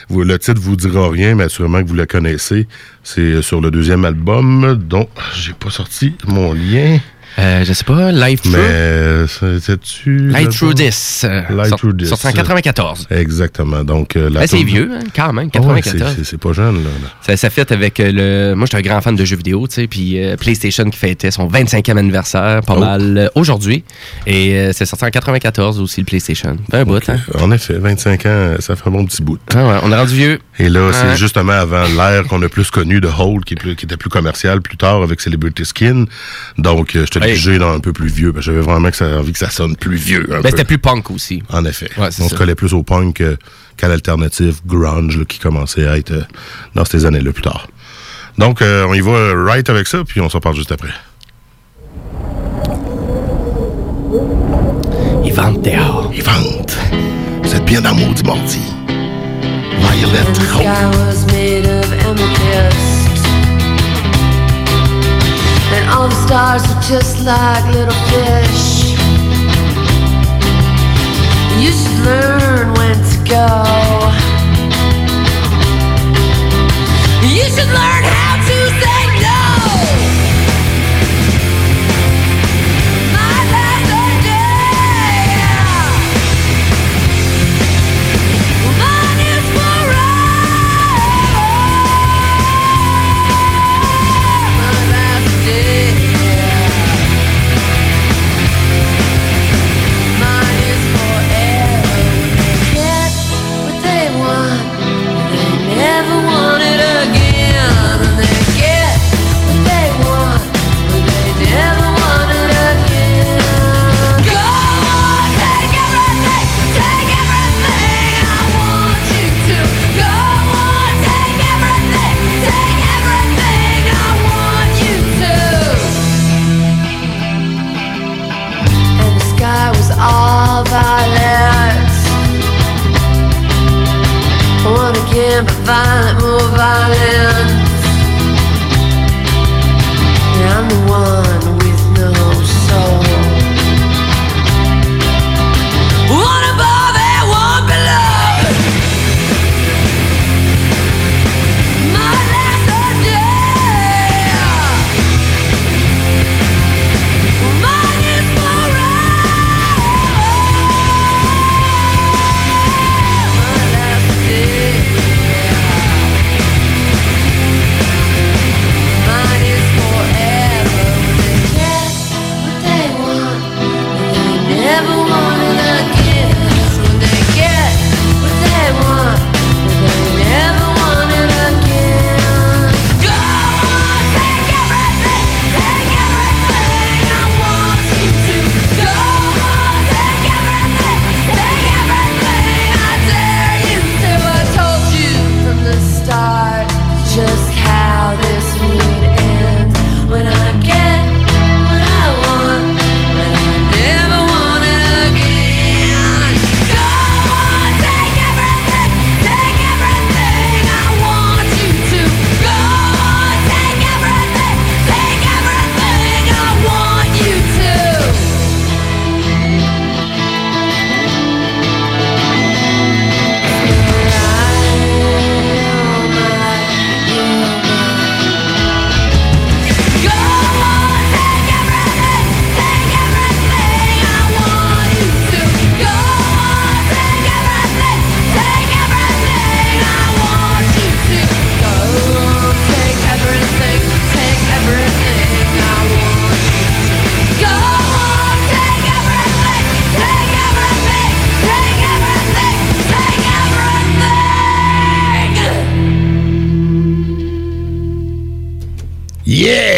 [0.09, 2.67] Vous, le titre vous dira rien, mais assurément que vous le connaissez.
[3.03, 6.99] C'est sur le deuxième album, dont j'ai pas sorti mon lien.
[7.39, 8.55] Euh, je sais pas, Live Through?
[8.55, 11.23] Mais Through This.
[11.23, 12.09] euh, Light sort- Through This.
[12.09, 13.07] sorti en 94.
[13.11, 13.83] Exactement.
[13.83, 16.15] Donc, euh, la Ben, c'est vieux, hein, quand même, Ah ouais, 94.
[16.23, 16.89] c'est- pas jeune, là.
[17.21, 18.11] Ça, ça fait avec euh,
[18.51, 18.55] le.
[18.55, 21.31] Moi, j'étais un grand fan de jeux vidéo, tu sais, puis euh, PlayStation qui fêtait
[21.31, 22.79] son 25e anniversaire, pas Oh.
[22.79, 23.83] mal euh, aujourd'hui.
[24.25, 26.57] Et euh, c'est sorti en 94 aussi, le PlayStation.
[26.71, 27.17] Fait un bout, hein.
[27.39, 29.37] En effet, 25 ans, ça fait un bon petit bout.
[29.55, 30.39] Ah ouais, on est rendu vieux.
[30.59, 33.97] Et là, c'est justement avant l'ère qu'on a plus connue de Hold, qui, qui était
[33.97, 36.05] plus commercial plus tard avec Celebrity Skin.
[36.57, 37.26] Donc, euh, je te Hey.
[37.31, 38.33] Obligé dans un peu plus vieux.
[38.33, 40.25] parce que J'avais vraiment que ça, envie que ça sonne plus vieux.
[40.29, 41.43] Ben, c'était plus punk aussi.
[41.49, 41.89] En effet.
[41.97, 42.29] Ouais, On ça.
[42.29, 43.35] se collait plus au punk euh,
[43.77, 46.21] qu'à l'alternative grunge là, qui commençait à être euh,
[46.75, 47.67] dans ces années-là plus tard.
[48.37, 50.89] Donc, euh, on y va right avec ça, puis on s'en parle juste après.
[55.25, 56.11] Ils vendent dehors.
[56.13, 56.71] Ils vendent.
[57.43, 58.61] Vous êtes bien dans le maudit mardi.
[59.79, 61.66] Violet The
[66.07, 68.95] And the stars are just like little fish.
[71.59, 73.47] You should learn when to go.
[77.27, 77.96] You should learn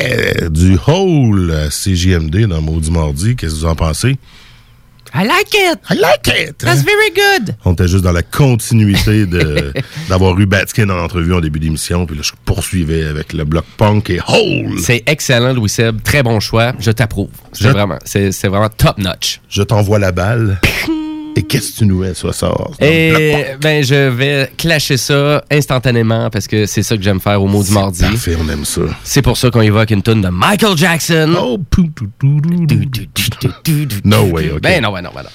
[0.09, 0.49] Yeah!
[0.49, 3.35] Du Hole à CJMD dans Maudit Mardi.
[3.35, 4.17] Qu'est-ce que vous en pensez?
[5.11, 5.79] I like it!
[5.89, 6.57] I like it!
[6.59, 7.55] That's very good!
[7.65, 9.73] On était juste dans la continuité de-
[10.09, 12.05] d'avoir eu Batskin en entrevue en début d'émission.
[12.05, 14.79] Puis là, je poursuivais avec le bloc punk et Hole.
[14.79, 16.03] C'est excellent, Louis Seb.
[16.03, 16.73] Très bon choix.
[16.79, 17.29] Je t'approuve.
[17.53, 19.41] C'est Je- vraiment, c'est vraiment top notch.
[19.49, 20.61] Je t'envoie la balle.
[21.35, 22.71] Et qu'est-ce que tu nous es, ça sort?
[22.79, 27.47] Et ben, je vais clasher ça instantanément parce que c'est ça que j'aime faire au
[27.47, 28.01] mot du mardi.
[28.01, 28.81] Parfait, on aime ça.
[29.03, 31.33] C'est pour ça qu'on évoque une tune de Michael Jackson.
[31.37, 31.57] Oh,
[34.03, 34.61] No way, ok.
[34.61, 35.29] Ben non, ben non, ben non.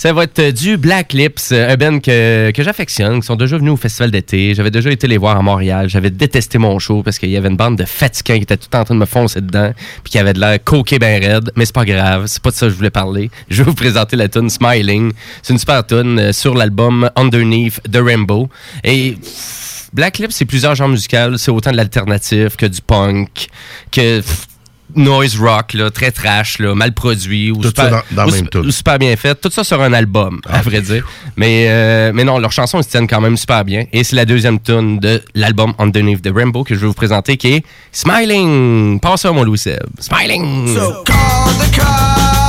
[0.00, 3.36] Ça va être euh, du Black Lips, euh, un band que, que j'affectionne, qui sont
[3.36, 4.54] déjà venus au festival d'été.
[4.54, 5.90] J'avais déjà été les voir à Montréal.
[5.90, 8.74] J'avais détesté mon show parce qu'il y avait une bande de fatigants qui étaient tout
[8.74, 11.52] en train de me foncer dedans, puis qui avait de l'air coqué ben raide.
[11.54, 13.30] Mais c'est pas grave, c'est pas de ça que je voulais parler.
[13.50, 15.12] Je vais vous présenter la tune Smiling.
[15.42, 18.48] C'est une super tune euh, sur l'album Underneath the Rainbow.
[18.82, 19.18] Et
[19.92, 21.36] Black Lips, c'est plusieurs genres musicaux.
[21.36, 23.48] C'est autant de l'alternatif que du punk,
[23.92, 24.22] que
[24.96, 27.50] noise rock, là, très trash, là, mal produit.
[27.50, 28.60] Ou Tout super, ça dans- dans ou le même su- tune.
[28.66, 29.34] ou super bien fait.
[29.40, 31.06] Tout ça sur un album, à vrai dire.
[31.36, 33.84] Mais, euh, mais non, leurs chansons ils se tiennent quand même super bien.
[33.92, 37.36] Et c'est la deuxième tune de l'album Underneath the Rainbow que je vais vous présenter
[37.36, 39.00] qui est Smiling.
[39.00, 39.78] Passe ça, mon Louis Seb.
[39.98, 40.74] Smiling.
[40.74, 42.39] So call the cops,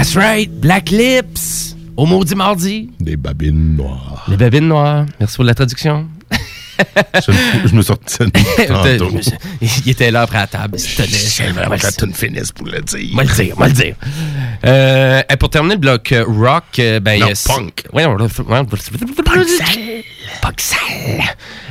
[0.00, 0.50] That's right.
[0.62, 1.76] Black Lips.
[1.94, 2.88] Au maudit mardi.
[2.98, 4.24] Des babines noires.
[4.28, 5.04] Les babines noires.
[5.20, 6.08] Merci pour la traduction.
[7.16, 7.32] je,
[7.66, 8.32] je me retenu
[8.66, 9.10] tantôt.
[9.60, 10.78] Il était là après la table.
[10.78, 13.10] C'est vraiment quand une finisse pour le dire.
[13.12, 13.94] Moi le dire, moi le dire.
[14.64, 17.84] Euh, et pour terminer le bloc euh, rock, euh, ben, Non, punk.
[17.92, 18.64] Ouais, non, ouais,
[20.40, 20.78] Punk sale.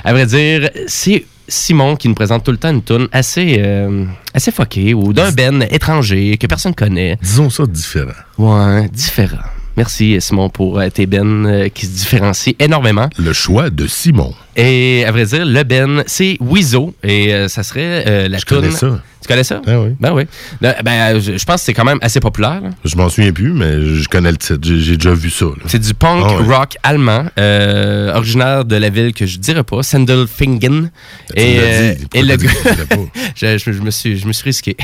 [0.04, 4.06] À vrai dire, c'est Simon qui nous présente tout le temps une tune assez, euh,
[4.34, 7.18] assez fuckée ou d'un ben étranger que personne connaît.
[7.22, 8.12] Disons ça différent.
[8.38, 9.38] Ouais, différent.
[9.78, 13.10] Merci Simon pour euh, tes bennes euh, qui se différencient énormément.
[13.18, 14.34] Le choix de Simon.
[14.58, 16.94] Et à vrai dire, le Ben, c'est Wizo.
[17.04, 19.02] Et euh, ça serait euh, la Je connais ça.
[19.22, 19.62] Tu connais ça?
[19.66, 19.96] Ben oui.
[20.00, 20.24] Ben oui.
[20.62, 22.60] Ben, euh, je, pense que c'est quand même assez populaire.
[22.62, 22.70] là.
[22.84, 24.60] Je m'en souviens plus, mais je connais le titre.
[24.64, 25.46] J'ai déjà vu ça.
[25.68, 26.56] C'est du punk Ah ouais.
[26.56, 30.90] rock allemand, euh, originaire de la ville que je dirais pas, Sandelfingen.
[31.36, 34.76] Tu Et, dit, et le groupe- je, je- je me suis, je me suis risqué.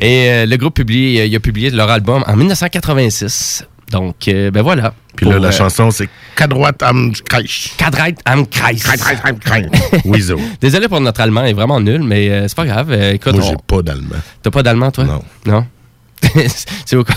[0.00, 3.64] Et le groupe publié, il a publié leur album en 1986.
[3.90, 4.94] Donc, euh, ben voilà.
[5.16, 7.72] Puis là, la euh, chanson, c'est Kadroit am Kreis.
[7.76, 9.66] Kadreit am Kreis.
[10.04, 10.38] Wizo.
[10.60, 12.90] Désolé pour notre allemand, il est vraiment nul, mais euh, c'est pas grave.
[12.92, 14.16] Euh, écoute, Moi, on- j'ai pas d'allemand.
[14.42, 15.04] T'as pas d'allemand, toi?
[15.04, 15.22] Non.
[15.46, 15.66] Non?
[16.86, 17.14] c'est au cas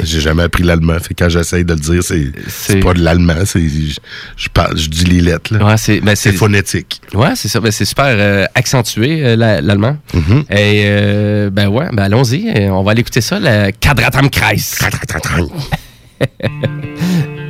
[0.04, 0.98] J'ai jamais appris l'allemand.
[1.00, 3.34] Fait quand j'essaye de le dire, c'est pas de l'allemand.
[3.44, 3.98] c'est Je,
[4.36, 5.56] je parle, je dis les lettres.
[5.62, 7.00] Ouais, c'est ben, C'est phonétique.
[7.14, 7.60] Ouais, c'est ça.
[7.60, 9.96] Ben, c'est super euh, accentué, euh, la- l'allemand.
[10.14, 10.44] Mhm.
[10.50, 12.50] Et euh, ben ouais, ben allons-y.
[12.70, 14.74] On va aller écouter ça, le Quadratam Kreis.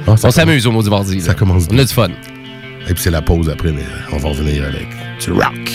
[0.07, 1.21] Ah, On s'amuse au mot du mardi.
[1.21, 1.35] Ça là.
[1.35, 2.09] commence On a du fun.
[2.89, 4.87] Et puis c'est la pause après, mais on va revenir avec
[5.25, 5.71] du rock.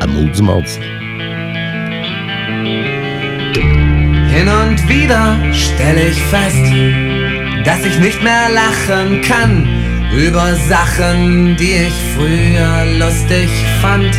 [0.00, 0.78] À maudit mardi.
[4.34, 6.66] Hin und wieder stelle ich fest,
[7.64, 9.64] dass ich nicht mehr lachen kann
[10.12, 13.48] über Sachen, die ich früher lustig
[13.80, 14.12] fand.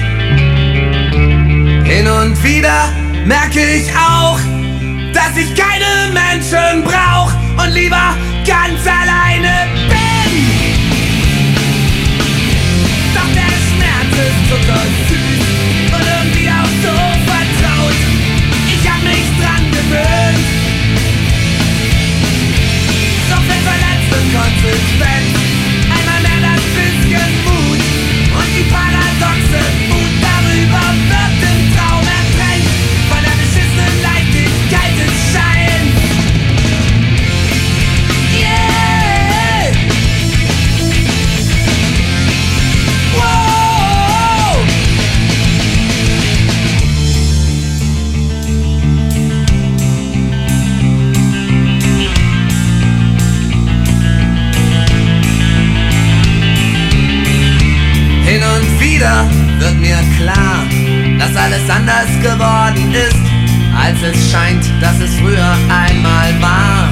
[1.85, 2.93] Hin und wieder
[3.25, 4.39] merke ich auch,
[5.13, 8.15] dass ich keine Menschen brauch und lieber
[8.47, 10.45] ganz alleine bin.
[13.13, 15.45] Doch der Schmerz ist zuckersüß
[15.91, 17.14] und irgendwie auch so
[24.33, 25.54] consequence
[58.95, 59.25] wieder
[59.59, 60.63] wird mir klar,
[61.19, 63.19] dass alles anders geworden ist,
[63.77, 66.89] als es scheint, dass es früher einmal war.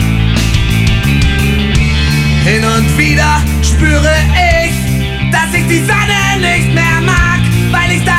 [2.43, 7.39] Hin und wieder spüre ich, dass ich die Sonne nicht mehr mag,
[7.71, 8.12] weil ich das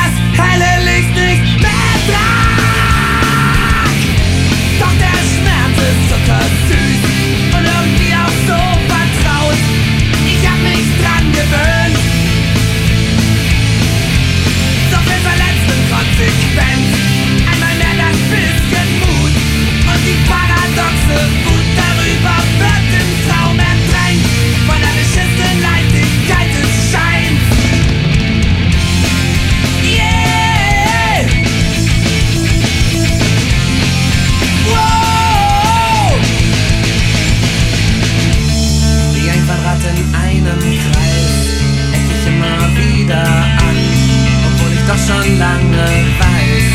[45.25, 45.87] schon lange
[46.19, 46.67] weiß,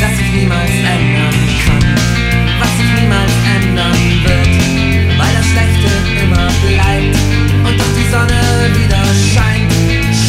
[0.00, 1.34] dass ich niemals ändern
[1.64, 1.84] kann,
[2.60, 5.90] was sich niemals ändern wird, weil das Schlechte
[6.22, 7.16] immer bleibt
[7.64, 8.40] und doch die Sonne
[8.76, 9.72] wieder scheint.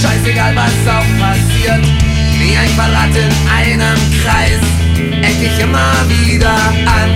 [0.01, 1.85] Scheißegal, was auch passiert,
[2.39, 4.63] wie ein Quadrat in einem Kreis,
[5.21, 6.55] eck ich immer wieder
[6.85, 7.09] an,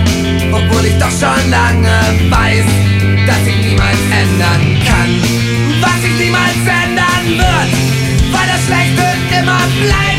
[0.52, 1.96] obwohl ich doch schon lange
[2.28, 2.66] weiß,
[3.26, 5.10] dass ich niemals ändern kann,
[5.80, 7.70] was sich niemals ändern wird,
[8.32, 9.04] weil das Schlechte
[9.38, 10.09] immer bleibt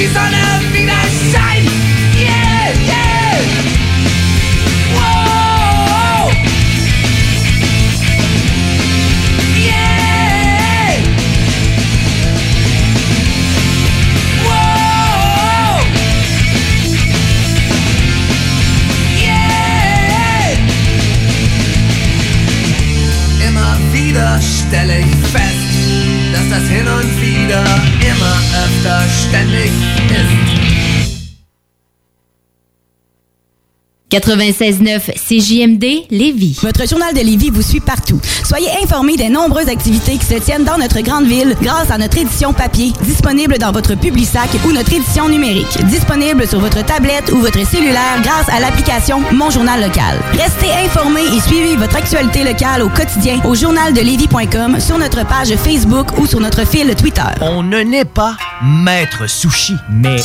[0.00, 0.42] die Sonne
[0.72, 0.94] wieder
[1.30, 1.68] scheint.
[23.46, 25.44] Immer wieder stelle ich fest,
[26.32, 27.64] dass das hin und wieder
[28.00, 28.49] immer
[28.82, 29.72] widerständig
[30.08, 30.69] ist.
[34.10, 36.58] 96.9 CJMD Lévis.
[36.62, 38.20] Votre journal de Lévis vous suit partout.
[38.44, 42.18] Soyez informés des nombreuses activités qui se tiennent dans notre grande ville grâce à notre
[42.18, 47.36] édition papier, disponible dans votre Publisac ou notre édition numérique, disponible sur votre tablette ou
[47.36, 50.18] votre cellulaire grâce à l'application Mon Journal Local.
[50.32, 56.18] Restez informés et suivez votre actualité locale au quotidien au journaldelévis.com, sur notre page Facebook
[56.18, 57.22] ou sur notre fil Twitter.
[57.40, 60.16] On ne naît pas maître sushi, mais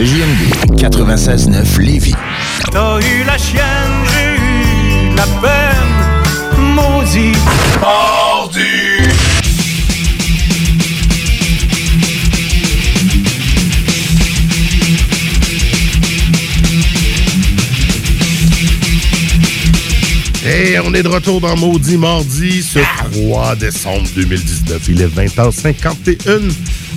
[0.00, 2.14] CJMD 96.9 Lévis.
[2.72, 3.60] T'as eu la chienne,
[4.06, 7.36] j'ai eu la peine, maudit.
[7.82, 8.29] Mardi.
[20.52, 22.80] Et on est de retour dans Maudit Mardi ce
[23.12, 24.82] 3 décembre 2019.
[24.88, 26.52] Il est 20h51.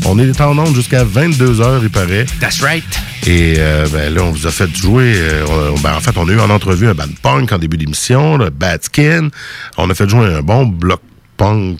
[0.06, 2.26] On est en onde jusqu'à 22h, il paraît.
[2.40, 2.84] That's right.
[3.28, 5.14] Et euh, ben, là, on vous a fait jouer.
[5.16, 5.46] euh,
[5.84, 8.50] ben, en fait, on a eu en entrevue un band punk en début d'émission, le
[8.50, 9.30] Bad Skin.
[9.78, 11.02] On a fait jouer un bon bloc
[11.38, 11.78] punk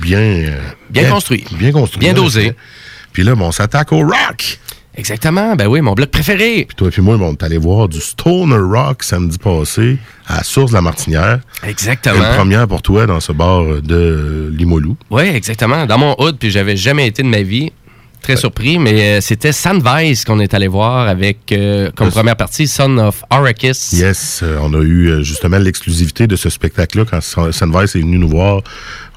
[0.00, 0.18] bien...
[0.20, 0.60] euh,
[0.90, 1.44] Bien construit.
[1.58, 1.98] Bien construit.
[2.00, 2.52] Bien en dosé.
[3.12, 4.58] Puis là, ben, on s'attaque au rock.
[4.96, 5.56] Exactement.
[5.56, 6.64] Ben oui, mon bloc préféré.
[6.66, 9.98] Puis toi et puis moi, ben, on est allé voir du Stoner Rock samedi passé
[10.26, 11.40] à la Source de la Martinière.
[11.66, 12.16] Exactement.
[12.16, 14.96] Une première pour toi dans ce bar de Limoilou.
[15.10, 15.86] Oui, exactement.
[15.86, 17.72] Dans mon hood, puis j'avais jamais été de ma vie.
[18.22, 22.66] Très surpris, mais euh, c'était Sandvice qu'on est allé voir avec, euh, comme première partie,
[22.66, 23.90] Son of Arrakis.
[23.92, 28.28] Yes, euh, on a eu justement l'exclusivité de ce spectacle-là quand Sunvice est venu nous
[28.28, 28.62] voir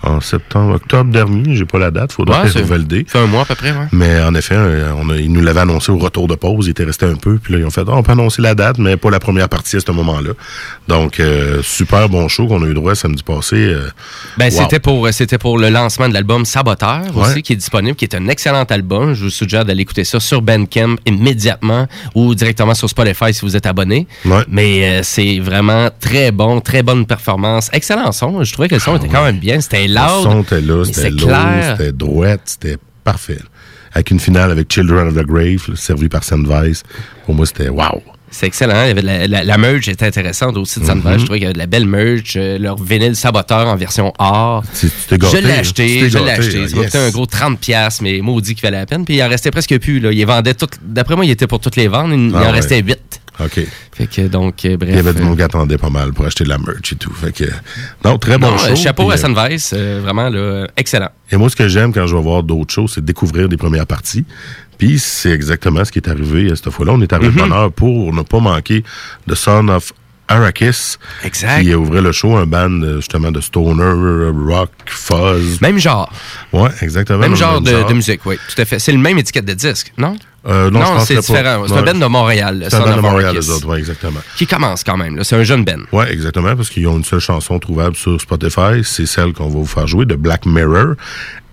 [0.04, 1.56] en septembre, octobre dernier.
[1.56, 3.06] J'ai pas la date, faudra Ouais, valider.
[3.08, 3.88] fait un mois à peu près, ouais.
[3.92, 6.68] Mais en effet, euh, on a, ils nous l'avaient annoncé au retour de pause.
[6.68, 7.38] Il était resté un peu.
[7.38, 9.50] Puis là, ils ont fait, Ah, on peut annoncer la date, mais pas la première
[9.50, 10.32] partie à ce moment-là.
[10.88, 13.56] Donc, euh, super bon show qu'on a eu droit samedi passé.
[13.58, 13.90] euh,
[14.38, 14.62] Ben, wow.
[14.62, 18.16] c'était pour c'était pour le lancement de l'album Saboteur aussi, qui est disponible, qui est
[18.16, 19.14] un excellent album.
[19.14, 23.56] Je vous suggère d'aller écouter ça sur Bandcamp immédiatement ou directement sur Spotify si vous
[23.56, 24.08] êtes abonné.
[24.50, 27.70] Mais euh, c'est vraiment très bon, très bonne performance.
[27.74, 28.44] Excellent son.
[28.44, 29.60] Je trouvais que le son était quand même bien.
[29.62, 30.26] C'était loud.
[30.26, 31.76] Le son était là, c'était lourd, clair.
[31.78, 33.40] c'était droite, c'était parfait.
[33.94, 36.84] Avec une finale avec Children of the Grave, là, servi par Sandvice.
[37.26, 38.02] Pour moi, c'était wow.
[38.32, 38.84] C'est excellent.
[38.84, 41.06] Il y avait de la, la, la merge était intéressante aussi de Sandvice.
[41.14, 41.18] Mhm.
[41.20, 42.34] Je trouvais qu'il y avait de la belle merge.
[42.36, 44.64] Euh, leur vinyle Saboteur en version or.
[45.08, 45.54] t'es gâté, je l'ai hein?
[45.56, 46.10] Tu acheté.
[46.12, 46.60] Je l'ai acheté.
[46.62, 47.08] là, Ça m'a coûté yes.
[47.08, 49.04] un gros 30$, mais maudit qui valait la peine.
[49.04, 50.00] Puis il en restait presque plus.
[50.00, 50.12] Là.
[50.12, 50.68] Il vendait tout.
[50.84, 52.12] D'après moi, il était pour toutes les ventes.
[52.14, 52.50] Il, il Ah en ouais.
[52.52, 53.00] restait 8.
[53.40, 53.60] OK.
[53.96, 54.90] Fait que donc, euh, bref.
[54.92, 56.92] Il y avait du euh, monde qui attendait pas mal pour acheter de la merch
[56.94, 57.14] et tout.
[57.14, 57.46] Fait que,
[58.04, 58.72] non, très bon non, show.
[58.72, 59.74] euh, chapeau Puis, à Sunvice.
[59.74, 61.10] vraiment, là, excellent.
[61.32, 63.88] Et moi, ce que j'aime quand je vais voir d'autres shows, c'est découvrir des premières
[63.88, 64.26] parties.
[64.78, 66.94] Puis c'est exactement ce qui est arrivé cette fois-là.
[66.94, 67.50] On est arrivé de Mhm.
[67.50, 68.84] bonne heure pour ne pas manquer
[69.28, 69.92] de Son of
[70.30, 70.96] Arrakis.
[71.24, 71.62] Exact.
[71.64, 75.60] Qui ouvrait le show, un band justement de stoner, rock, fuzz.
[75.62, 76.12] Même genre.
[76.54, 77.20] Ouais, exactement.
[77.20, 78.38] Même genre de, de musique, oui.
[78.54, 78.80] Tout à fait.
[78.80, 80.16] C'est le même étiquette de disque, non?
[80.48, 81.64] Euh, non, c'est différent.
[81.68, 81.80] C'est Ouais.
[81.80, 82.66] un band de Montréal.
[82.70, 84.20] C'est un of de Montréal, les autres, ouais, exactement.
[84.38, 85.24] Qui commence quand même.
[85.24, 85.80] C'est un jeune band.
[85.92, 88.84] Oui, exactement, parce qu'ils ont une seule chanson trouvable sur Spotify.
[88.84, 90.96] C'est celle qu'on va vous faire jouer, de Black Mirror.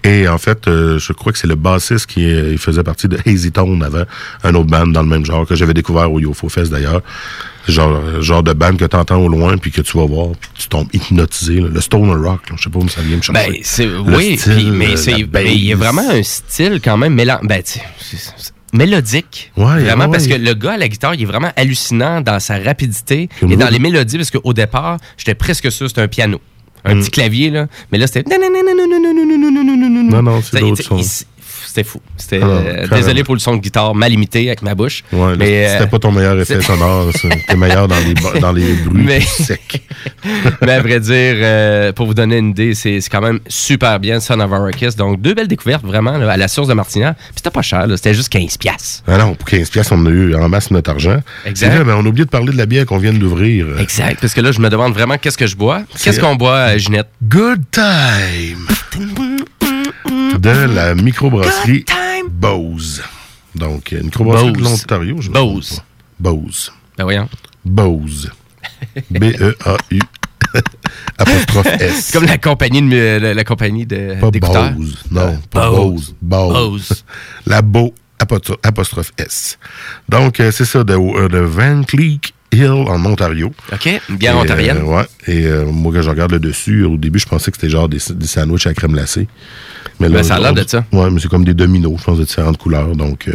[0.05, 3.09] Et en fait, euh, je crois que c'est le bassiste qui euh, il faisait partie
[3.09, 4.05] de Hazy Tone avant,
[4.45, 7.03] un autre band dans le même genre que j'avais découvert au YoFo Fest d'ailleurs.
[7.67, 10.49] Genre, genre de band que tu entends au loin puis que tu vas voir puis
[10.57, 11.57] tu tombes hypnotisé.
[11.61, 11.67] là.
[11.73, 13.51] Le stoner rock, là, je sais pas où ça vient me chercher.
[13.51, 17.15] Ben, c'est, oui, style, mais, c'est, mais il y a vraiment un style quand même
[17.17, 19.53] mélan- ben, c'est- c'est- mélodique.
[19.57, 20.11] Ouais, vraiment, ouais.
[20.13, 23.57] parce que le gars à la guitare, il est vraiment hallucinant dans sa rapidité et
[23.57, 26.41] dans les mélodies, parce qu'au départ, j'étais presque sûr que c'était un piano.
[26.85, 27.01] Un Mm.
[27.01, 27.67] petit clavier, là.
[27.91, 28.23] Mais là, c'était.
[28.31, 30.99] Non, non, c'est Ça, d'autres il- sons.
[30.99, 31.27] il-
[31.77, 32.01] C'était fou.
[32.17, 35.05] C'était, Ah euh, désolé pour le son de guitare mal imité avec ma bouche.
[35.13, 37.11] Ouais, là, mais, c'était euh, pas ton meilleur effet c'est- sonore.
[37.47, 39.83] T'es meilleur dans les, ba- dans les bruits Mais- secs.
[40.63, 44.01] Mais à vrai dire, euh, pour vous donner une idée, c'est c'est quand même super
[44.01, 44.97] bien, Son of Arrakis.
[44.97, 47.15] Donc, deux belles découvertes, vraiment, là, à la source de Martinière.
[47.15, 48.57] Puis c'était pas cher, c'était juste 15$.
[48.59, 49.03] piastres.
[49.07, 51.21] Ah non, pour 15 pièces, on a eu en masse notre argent.
[51.45, 51.75] Exact.
[51.75, 53.79] Vrai, mais on a oublié de parler de la bière qu'on vient d'ouvrir.
[53.81, 55.83] Exact, parce que là, je me demande vraiment qu'est-ce que je bois?
[56.03, 57.09] Qu'est-ce qu'on boit, Ginette?
[57.23, 58.67] Good Time
[60.39, 61.85] de la microbrasserie
[62.31, 63.03] Bose.
[63.55, 65.17] Donc, une microbrasserie de l'Ontario.
[65.33, 65.83] Bose.
[66.19, 66.73] Bose.
[66.97, 67.29] Ben voyons.
[67.65, 68.31] Bose.
[69.11, 70.01] B-E-A-U.
[71.19, 72.05] Apostrophe S.
[72.07, 74.71] C'est comme la compagnie de, la, la compagnie de Pas.
[74.71, 74.99] Bose.
[75.11, 76.15] Non, Euh, pas Bose.
[76.23, 76.53] Bose.
[76.53, 77.05] Bose.
[77.47, 79.59] La Beau apostro- apostrophe S.
[80.09, 83.53] Donc, euh, c'est ça, de, euh, de Van Cleek Hill en Ontario.
[83.73, 84.79] OK, une bière Et, ontarienne.
[84.79, 85.05] euh, ouais.
[85.27, 87.89] Et euh, moi, quand je regarde le dessus, au début, je pensais que c'était genre
[87.89, 89.27] des, des sandwichs à crème glacée.
[90.01, 90.85] Mais Ben, ça a l'air de ça.
[90.93, 92.95] Ouais, mais c'est comme des dominos, je pense, de différentes couleurs.
[92.97, 93.33] Donc, euh,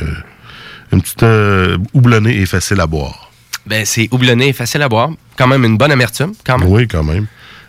[0.91, 3.31] une petite euh, houblonnée et facile à boire.
[3.65, 5.09] Ben, c'est houblonné et facile à boire.
[5.37, 6.67] Quand même une bonne amertume, quand même.
[6.69, 7.27] Oui, quand même.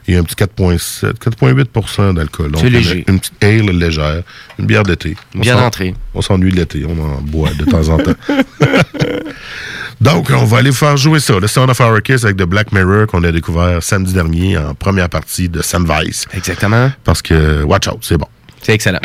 [0.08, 2.50] Il y a un petit 4,7, 4,8% d'alcool.
[2.58, 3.04] C'est léger.
[3.06, 4.22] Une, petite ale légère.
[4.58, 5.16] Une bière d'été.
[5.44, 5.94] S'en- d'entrée.
[6.12, 6.84] On s'ennuie l'été.
[6.84, 8.12] On en boit de temps en temps.
[10.00, 11.38] Donc, on va aller faire jouer ça.
[11.38, 14.74] Le Sound of Our Kiss avec The Black Mirror qu'on a découvert samedi dernier en
[14.74, 16.26] première partie de Sam Vice.
[16.34, 16.90] Exactement.
[17.04, 18.26] Parce que, watch out, c'est bon.
[18.62, 19.00] C'est excellent.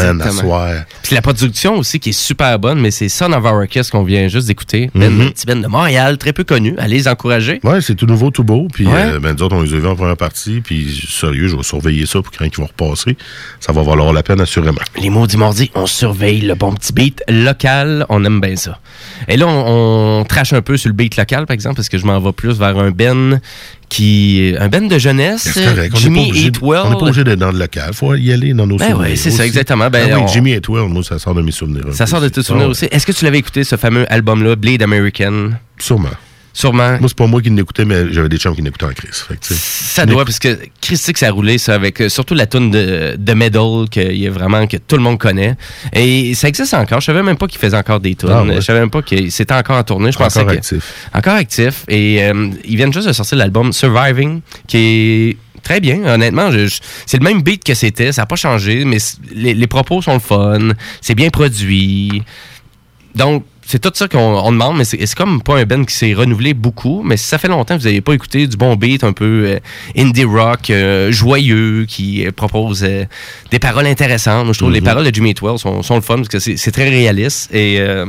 [0.00, 0.70] À soir.
[1.02, 4.02] Puis la production aussi qui est super bonne, mais c'est Son of Our Kiss qu'on
[4.04, 4.90] vient juste d'écouter.
[4.94, 6.74] Ben, un petit band de Montréal, très peu connu.
[6.78, 7.60] Allez les encourager.
[7.64, 8.68] Ouais, c'est tout nouveau, tout beau.
[8.72, 8.92] Puis, Ouais.
[9.14, 10.60] euh, ben, nous autres, on les a vus en première partie.
[10.60, 13.16] Puis, sérieux, je vais surveiller ça pour quand ils vont repasser.
[13.60, 14.80] Ça va valoir la peine, assurément.
[15.00, 18.06] Les maudits mardis, on surveille le bon petit beat local.
[18.08, 18.78] On aime bien ça.
[19.28, 21.98] Et là, on, on trache un peu sur le beat local, par exemple, parce que
[21.98, 23.40] je m'en vais plus vers un Ben
[23.88, 25.96] qui un band de jeunesse, correct.
[25.96, 26.80] Jimmy obligé- Eat Well.
[26.84, 27.88] On n'est pas obligé d'être dans le local.
[27.90, 29.10] Il faut y aller dans nos Ben souvenirs.
[29.10, 29.88] ouais, c'est ça, exactement.
[29.90, 30.56] Ben, Ah oui, on- Jimmy
[30.88, 31.84] moi, ça sort de mes souvenirs.
[31.92, 32.86] Ça sort de tes souvenirs Ah aussi.
[32.90, 35.50] Est-ce que tu l'avais écouté, ce fameux album-là, Blade American?
[35.78, 36.08] Sûrement.
[36.56, 36.98] Sûrement.
[37.00, 39.16] Moi, c'est pas moi qui l'écoutais, mais j'avais des chums qui l'écoutaient en crise.
[39.28, 39.40] Fait que.
[39.52, 43.16] Ça doit, parce que Christique, ça a roulé, ça, avec euh, surtout la tune de,
[43.18, 45.56] de Medal, qu'il y a vraiment, que tout le monde connaît.
[45.92, 47.00] Et ça existe encore.
[47.00, 48.30] Je savais même pas qu'il faisait encore des tunes.
[48.32, 48.54] Ah ouais.
[48.56, 50.12] Je savais même pas qu'il c'était encore en tournée.
[50.12, 51.08] Je Encore que- actif.
[51.12, 51.84] Encore actif.
[51.88, 56.50] Et euh, ils viennent juste de sortir l'album Surviving, qui est très bien, honnêtement.
[57.06, 58.98] c'est le même beat que c'était, ça n'a pas changé, mais
[59.34, 60.68] les, les propos sont le fun,
[61.00, 62.22] c'est bien produit.
[63.14, 66.12] Donc, c'est tout ça qu'on on demande, mais c'est comme pas un band qui s'est
[66.14, 67.02] renouvelé beaucoup.
[67.04, 69.44] Mais si ça fait longtemps que vous n'avez pas écouté du bon beat, un peu
[69.46, 69.58] euh,
[69.96, 73.04] indie rock, euh, joyeux, qui euh, propose euh,
[73.50, 74.44] des paroles intéressantes.
[74.44, 74.74] Moi, je trouve Mhm.
[74.74, 77.54] les paroles de Jimmy Well sont, sont le fun parce que c'est c'est très réaliste.
[77.54, 78.06] Et euh,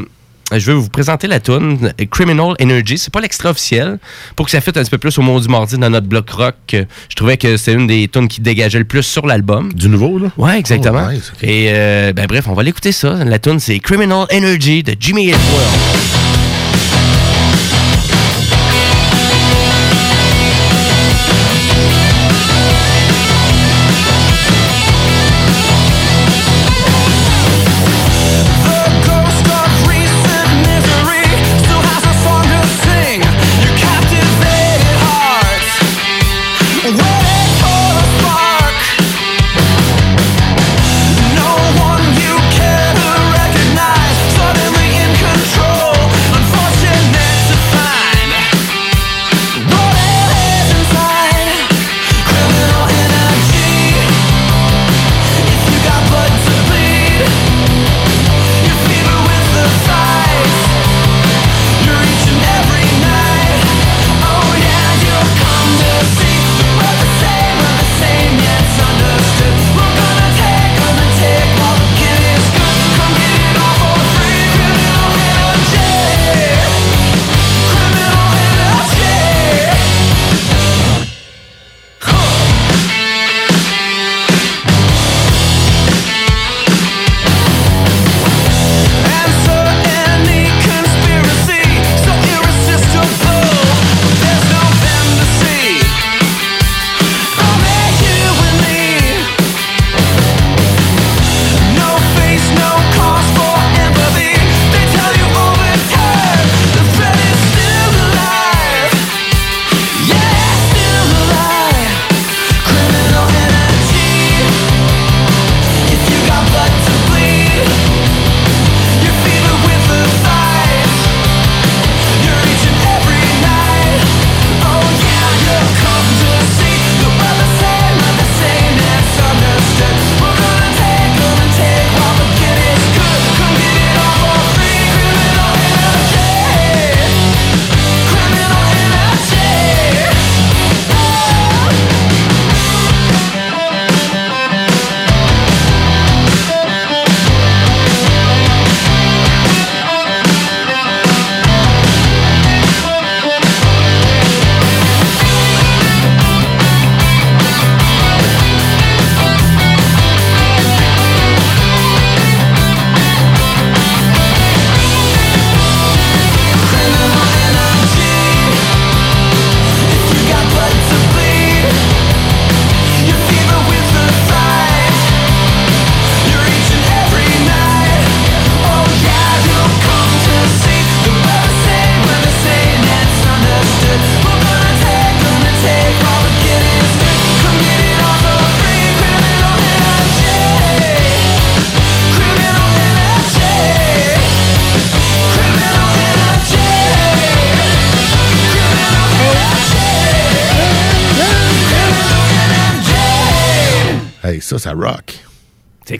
[0.51, 2.97] je vais vous présenter la tune Criminal Energy.
[2.97, 3.97] C'est pas l'extra officiel.
[4.35, 6.29] Pour que ça fitte un petit peu plus au mot du mardi dans notre bloc
[6.29, 9.73] rock, euh, je trouvais que c'est une des tunes qui dégageait le plus sur l'album.
[9.73, 10.27] Du nouveau, là?
[10.37, 11.07] Ouais, exactement.
[11.09, 11.31] Oh, nice.
[11.41, 13.23] Et euh, ben bref, on va l'écouter ça.
[13.23, 16.14] La tune c'est Criminal Energy de Jimmy Eat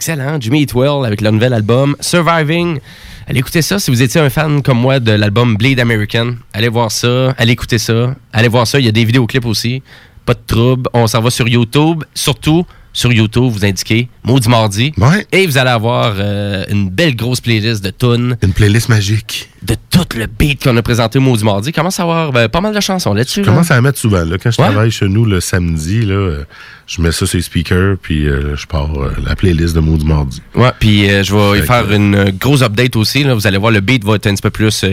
[0.08, 0.40] excellent.
[0.40, 2.78] Jimmy Eat Well avec le nouvel album Surviving.
[3.26, 6.36] Allez écouter ça si vous étiez un fan comme moi de l'album Blade American.
[6.52, 8.78] Allez voir ça, allez écouter ça, allez voir ça.
[8.78, 9.82] Il y a des vidéoclips aussi.
[10.24, 10.88] Pas de trouble.
[10.92, 12.04] On s'en va sur YouTube.
[12.14, 12.64] Surtout
[12.96, 14.92] sur YouTube, vous indiquez Maudit Mardi.
[15.30, 18.38] Et vous allez avoir euh, une belle grosse playlist de tunes.
[18.42, 19.50] Une playlist magique.
[19.62, 21.72] De tout le beat qu'on a présenté au Maudit Mardi.
[21.72, 23.42] Commence à avoir ben, pas mal de chansons là-dessus.
[23.42, 23.52] Je là.
[23.52, 24.24] commence à la mettre souvent.
[24.24, 24.38] Là.
[24.42, 24.68] Quand je Ouais.
[24.68, 26.44] travaille chez nous le samedi, là, euh,
[26.86, 30.06] je mets ça sur les speakers, puis euh, je pars euh, la playlist de du
[30.06, 30.40] mardi.
[30.54, 33.24] Ouais, puis je vais faire une grosse update aussi.
[33.24, 33.34] Là.
[33.34, 34.86] Vous allez voir, le beat va être un petit peu plus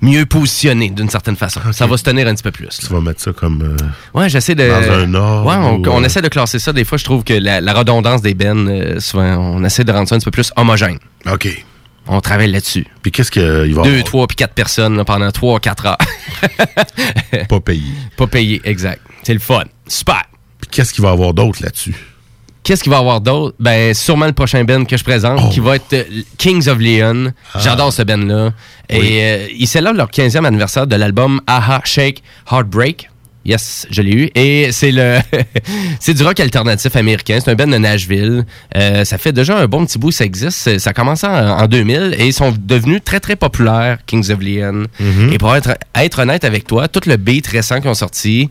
[0.00, 1.60] mieux positionné d'une certaine façon.
[1.72, 2.68] Ça va se tenir un petit peu plus.
[2.68, 3.62] Tu vas mettre ça comme.
[3.62, 3.76] euh,
[4.18, 4.68] Ouais, j'essaie de.
[4.68, 5.56] Dans un ordre Ouais,
[5.88, 6.72] on, euh, essaie de classer ça.
[6.72, 9.92] Des fois, je trouve que la, la redondance des bennes, euh, souvent, on essaie de
[9.92, 10.98] rendre ça un petit peu plus homogène.
[11.30, 11.64] OK.
[12.06, 12.86] On travaille là-dessus.
[13.02, 14.04] Puis qu'est-ce qu'il va y Deux, avoir?
[14.04, 15.98] trois, puis quatre personnes là, pendant trois, quatre heures.
[17.48, 17.82] Pas payé.
[18.16, 19.02] Pas payé, exact.
[19.22, 19.64] C'est le fun.
[19.86, 20.22] Super.
[20.60, 21.94] Puis qu'est-ce qu'il va y avoir d'autre là-dessus?
[22.68, 23.56] Qu'est-ce qu'il va y avoir d'autre?
[23.58, 26.04] Ben, sûrement le prochain band que je présente, qui va être euh,
[26.36, 27.32] Kings of Leon.
[27.58, 28.52] J'adore ce band-là.
[28.90, 33.08] Et euh, ils célèbrent leur 15e anniversaire de l'album Aha Shake Heartbreak.
[33.48, 34.30] Yes, je l'ai eu.
[34.34, 35.20] Et c'est le
[36.00, 37.38] c'est du rock alternatif américain.
[37.42, 38.44] C'est un band de Nashville.
[38.76, 40.78] Euh, ça fait déjà un bon petit bout ça existe.
[40.78, 44.40] Ça a commencé en, en 2000 et ils sont devenus très, très populaires, Kings of
[44.40, 44.84] Leon.
[45.32, 48.50] Et pour être, être honnête avec toi, tout le beat récent qu'ils ont sorti,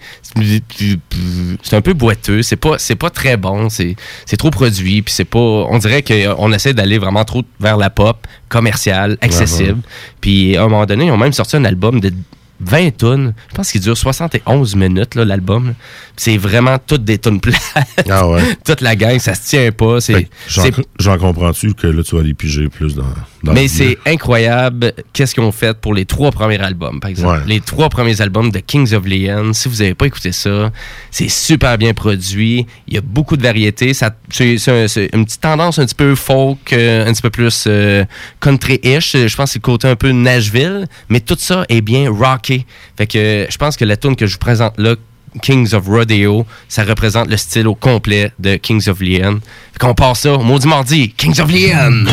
[1.64, 2.42] c'est un peu boiteux.
[2.42, 3.70] C'est pas, c'est pas très bon.
[3.70, 3.96] C'est
[4.26, 5.04] c'est trop produit.
[5.04, 5.38] Puis c'est pas...
[5.40, 9.82] On dirait qu'on essaie d'aller vraiment trop vers la pop commerciale, accessible.
[10.22, 12.12] Puis à un moment donné, ils ont même sorti un album de
[12.60, 13.34] 20 tonnes.
[13.52, 15.74] Je pense qu'il dure 71 minutes, l'album.
[16.16, 17.62] C'est vraiment toutes des tonnes plates.
[18.10, 18.42] Ah ouais.
[18.66, 20.00] Toute la gang, ça se tient pas.
[21.00, 23.04] J'en comprends-tu que là, tu vas aller piger plus dans,
[23.44, 27.40] dans mais c'est incroyable qu'est-ce qu'ils ont fait pour les trois premiers albums, par exemple.
[27.40, 27.44] Ouais.
[27.48, 29.54] Les trois premiers albums de Kings of Leon.
[29.54, 30.72] Si vous n'avez pas écouté ça,
[31.12, 32.66] c'est super bien produit.
[32.88, 33.94] Il y a beaucoup de variétés.
[33.94, 37.22] Ça, c'est, c'est un- c'est une petite tendance un petit peu folk, euh, un petit
[37.22, 38.04] peu plus euh,
[38.40, 39.16] country-ish.
[39.28, 40.86] Je pense que c'est le côté un peu Nashville.
[41.10, 42.10] Mais tout ça est bien
[42.98, 44.96] Fait que euh, je pense que la tune que je vous présente là,
[45.42, 49.40] Kings of Rodeo, ça représente le style complet de Kings of Leon.
[49.74, 51.10] Fait qu'on part ça au maudit mardi.
[51.12, 52.06] Kings of Leon!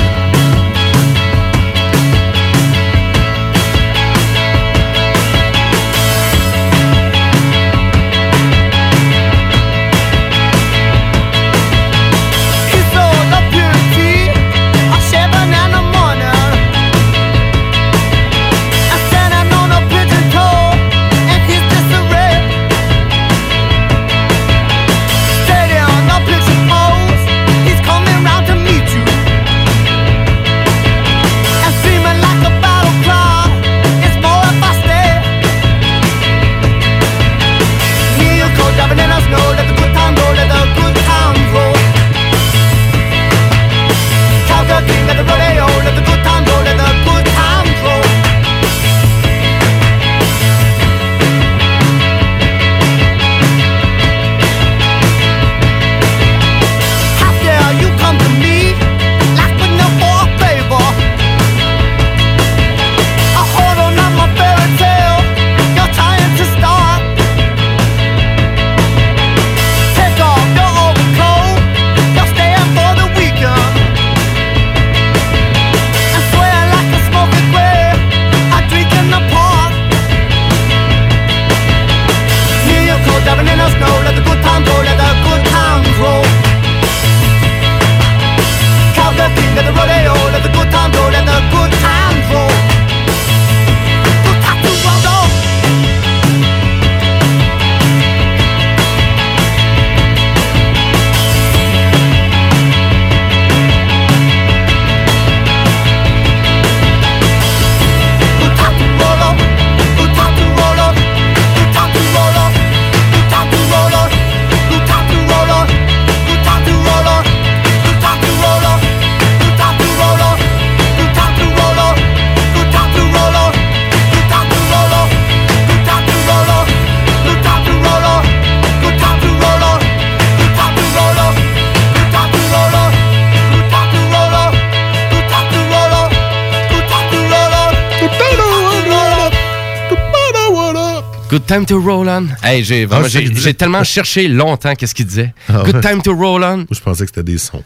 [141.55, 142.27] Time to roll on.
[142.43, 145.33] Hey, j'ai Ah, j'ai qu'il tellement cherché longtemps qu'est-ce qu'il disait.
[145.49, 146.67] Ah Good time to roll on.
[146.71, 147.63] Je pensais que c'était des sons.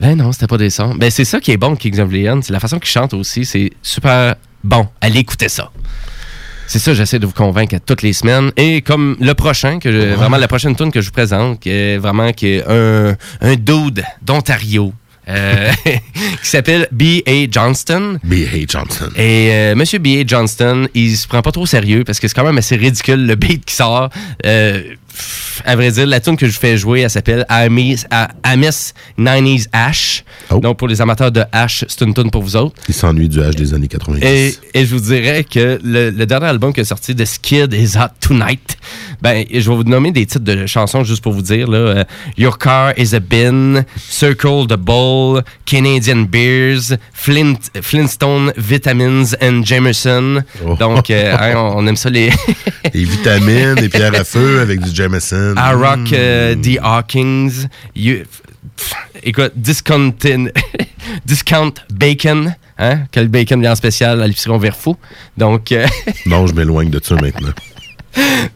[0.00, 0.94] Ben non, c'était pas des sons.
[0.94, 2.40] Ben c'est ça qui est bon, Kings of Leon.
[2.42, 3.44] C'est la façon qu'ils chantent aussi.
[3.44, 4.88] C'est super bon.
[5.00, 5.70] Allez écouter ça.
[6.66, 8.50] C'est ça, j'essaie de vous convaincre à toutes les semaines.
[8.56, 11.68] Et comme le prochain, que je- vraiment la prochaine tune que je vous présente, qui
[11.70, 14.92] est vraiment qui est un, un dude d'Ontario.
[15.28, 17.46] Euh, qui s'appelle B.A.
[17.50, 18.18] Johnston.
[18.24, 18.66] B.A.
[18.68, 19.10] Johnston.
[19.16, 20.24] Et euh, Monsieur B.A.
[20.26, 23.34] Johnston, il se prend pas trop sérieux parce que c'est quand même assez ridicule le
[23.34, 24.10] beat qui sort.
[24.44, 24.82] Euh,
[25.64, 28.04] à vrai dire, la tune que je fais jouer, elle s'appelle Amis,
[28.42, 30.24] Amis 90s Ash.
[30.50, 32.74] Donc, pour les amateurs de Ash, c'est une tune pour vous autres.
[32.88, 34.22] Il s'ennuie du H des années 90.
[34.24, 37.72] Et, et je vous dirais que le, le dernier album qui est sorti de Skid
[37.72, 38.76] is Hot Tonight.
[39.22, 41.68] Ben, je vais vous nommer des titres de chansons juste pour vous dire.
[41.68, 42.04] Là, Euh,
[42.38, 50.42] Your Car is a Bin, Circle the Bowl, Canadian Beers, Flint, Flintstone Vitamins and Jameson.
[50.78, 52.30] Donc, euh, hein, on, on aime ça les.
[52.92, 55.03] Les vitamines, les pierres à feu avec du Jameson.
[55.56, 57.68] I Rock euh, The Hawkins.
[57.94, 58.24] You-
[58.76, 60.50] pff, écoute, Discountin-
[61.26, 62.54] Discount Bacon.
[62.78, 63.04] Hein?
[63.12, 64.96] Quel bacon bien spécial à l'épicerie on vert fou.
[65.36, 65.86] Donc, euh,
[66.26, 67.50] Non, je m'éloigne de ça maintenant.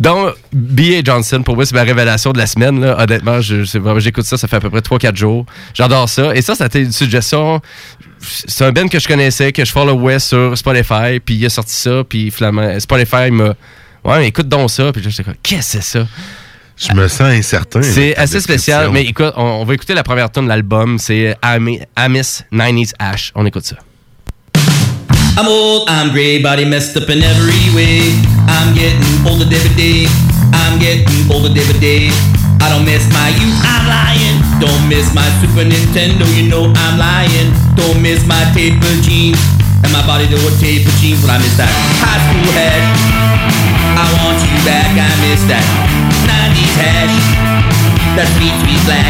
[0.00, 1.02] donc B.A.
[1.04, 2.80] Johnson, pour moi, c'est ma révélation de la semaine.
[2.80, 3.00] Là.
[3.00, 5.46] Honnêtement, je, je sais pas, j'écoute ça, ça fait à peu près 3-4 jours.
[5.74, 6.34] J'adore ça.
[6.34, 7.60] Et ça, été une suggestion.
[8.20, 11.20] C'est un band que je connaissais, que je followais sur Spotify.
[11.24, 12.02] Puis il a sorti ça.
[12.08, 13.54] Puis finalement, Spotify m'a.
[14.08, 14.90] Ouais, écoute donc ça.
[14.92, 16.06] Puis là, j'étais comme, qu'est-ce que c'est ça?
[16.76, 17.82] Je me sens incertain.
[17.82, 21.36] C'est assez spécial, mais écoute, on, on va écouter la première tune de l'album, c'est
[21.42, 23.32] Ami- Amis 90s Ash.
[23.34, 23.76] On écoute ça.
[25.36, 28.00] I'm old, I'm gray, body messed up in every way.
[28.48, 30.06] I'm getting older day by day.
[30.52, 32.10] I'm getting older day by day.
[32.60, 34.36] I don't miss my youth, I'm lying.
[34.58, 37.54] Don't miss my Super Nintendo, you know I'm lying.
[37.78, 39.38] Don't miss my taper jeans.
[39.84, 41.70] And my body do a taper jeans, but I miss that
[42.02, 42.90] high school hash.
[43.94, 45.62] I want you back, I miss that
[46.26, 47.16] 90s hash.
[48.18, 49.06] That sweet, sweet black.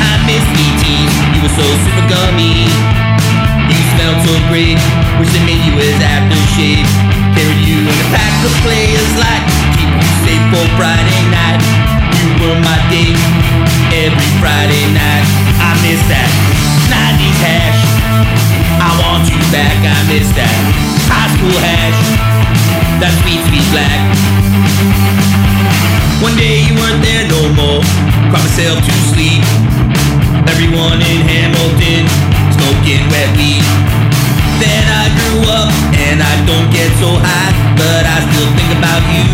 [0.00, 2.64] I miss ETs, you were so super gummy.
[3.68, 4.80] You smelled so great,
[5.20, 6.88] wish they made you as aftershave.
[7.36, 9.44] Carried you in a pack of players like
[9.76, 11.62] keep you safe for Friday night.
[12.18, 13.14] You were my date
[13.94, 15.26] every Friday night.
[15.62, 16.30] I miss that
[16.90, 17.82] 90s hash.
[18.82, 20.50] I want you back, I miss that
[21.06, 22.02] high school hash.
[22.98, 24.00] That sweet, sweet black.
[26.18, 27.82] One day you weren't there no more.
[28.34, 29.46] Caught myself to sleep.
[30.50, 32.10] Everyone in Hamilton
[32.58, 33.62] smoking wet weed.
[34.60, 39.02] Then I grew up and I don't get so high, but I still think about
[39.08, 39.26] you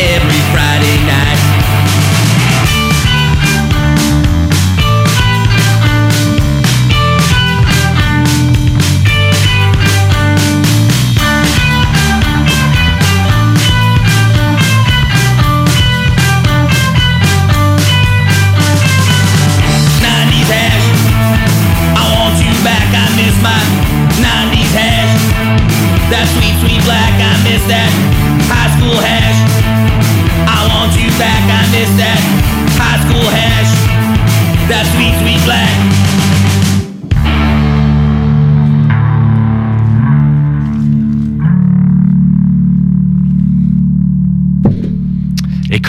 [0.00, 1.37] every Friday night.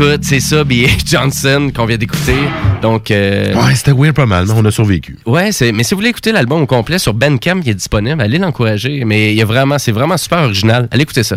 [0.02, 0.88] Écoute, c'est ça, B.A.
[1.06, 2.38] Johnson qu'on vient d'écouter.
[2.82, 3.12] Donc.
[3.12, 5.18] euh, Ouais, c'était weird pas mal, mais on a survécu.
[5.26, 8.22] Ouais, c'est, mais si vous voulez écouter l'album au complet sur Bandcamp qui est disponible,
[8.22, 9.04] allez l'encourager.
[9.04, 10.88] Mais il y a vraiment, c'est vraiment super original.
[10.92, 11.36] Allez écouter ça.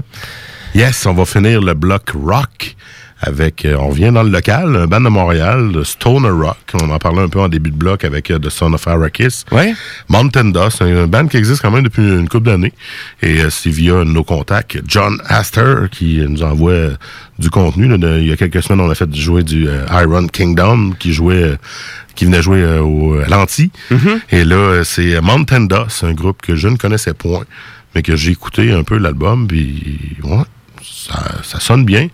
[0.76, 2.76] Yes, on va finir le bloc rock
[3.24, 6.56] avec, euh, on vient dans le local, un band de Montréal, Stoner Rock.
[6.82, 9.44] On en parlait un peu en début de bloc avec euh, The Son of Arrakis.
[9.52, 9.74] Ouais.
[10.08, 12.72] Mountain Dust, un band qui existe quand même depuis une couple d'années.
[13.22, 16.90] Et c'est via nos contacts, John Astor, qui nous envoie
[17.42, 17.88] du contenu.
[17.88, 17.98] là.
[17.98, 21.12] De- il y a quelques semaines, on a fait jouer du euh, Iron Kingdom, qui
[21.12, 21.56] jouait, euh,
[22.14, 23.70] qui venait jouer euh, au à l'anti.
[24.30, 27.44] Et là, euh, c'est Mountain Dust, un groupe que je ne connaissais point,
[27.94, 30.44] mais que j'ai écouté un peu l'album, puis ouais,
[30.82, 32.08] ça, ça sonne bien.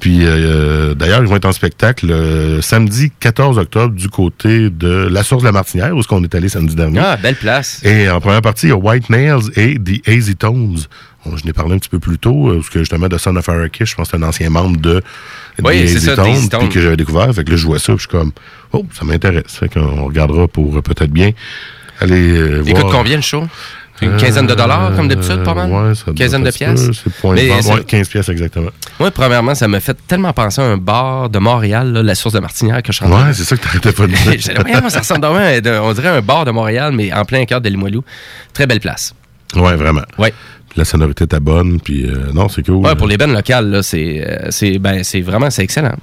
[0.00, 5.08] Puis euh, d'ailleurs, ils vont être en spectacle le samedi 14 octobre du côté de
[5.10, 7.00] la source de la Martinière, où est-ce qu'on est allé samedi dernier.
[7.00, 7.80] Ah, belle place.
[7.84, 10.78] Et en première partie, il y a White Nails et The Easy Tones.
[11.36, 13.48] Je n'ai parlé un petit peu plus tôt, euh, parce que justement, de Son of
[13.48, 15.02] Arrakis, je pense que c'est un ancien membre de
[15.62, 16.14] Oui, Easy ça,
[16.58, 17.32] puis que j'avais découvert.
[17.34, 18.32] Fait que là, je vois ça, puis je suis comme,
[18.72, 19.44] oh, ça m'intéresse.
[19.60, 21.30] Fait qu'on regardera pour euh, peut-être bien
[22.00, 22.92] aller euh, Écoute, voir.
[22.92, 23.44] combien le show?
[24.00, 25.70] Une quinzaine de dollars, comme d'habitude, pas mal?
[25.70, 26.50] Euh, Ouais, ça doit- Quinzaine de
[27.20, 28.70] point de Mais c'est- Ouais, 15 pièces exactement.
[28.98, 32.34] Moi, premièrement, ça me fait tellement penser à un bar de Montréal, là, la source
[32.34, 34.54] de Martinière, que je train Ouais, de- c'est ça que t'arrêtais pas de dire.
[34.66, 37.60] Voyons, ça ressemble à de- on dirait un bar de Montréal, mais en plein cœur
[37.60, 38.02] de Limoilou.
[38.52, 39.14] Très belle place.
[39.54, 40.02] Ouais, vraiment.
[40.18, 40.32] Ouais.
[40.76, 42.76] La sonorité était bonne, puis euh, non, c'est cool.
[42.76, 45.94] Ouais, pour les bennes locales, là, c'est, euh, c'est, ben, c'est vraiment, c'est excellent.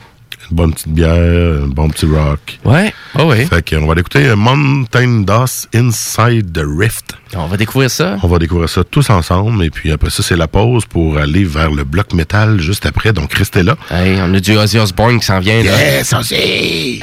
[0.52, 2.60] Une bonne petite bière, un bon petit rock.
[2.66, 3.46] Ouais, oh ouais.
[3.46, 7.14] Fait qu'on va l'écouter euh, Mountain Dust Inside the Rift.
[7.36, 8.18] On va découvrir ça.
[8.24, 9.64] On va découvrir ça tous ensemble.
[9.64, 13.14] Et puis après ça, c'est la pause pour aller vers le bloc métal juste après.
[13.14, 13.76] Donc restez là.
[13.92, 15.62] Hey, on a du Ozzy Osbourne qui s'en vient.
[15.64, 15.72] Là.
[15.78, 17.00] Yes, Ozzy!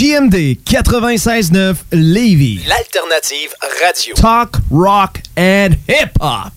[0.00, 2.62] CJMD 96.9 Lévis.
[2.66, 3.50] L'alternative
[3.84, 4.14] radio.
[4.14, 6.52] Talk, rock and hip-hop.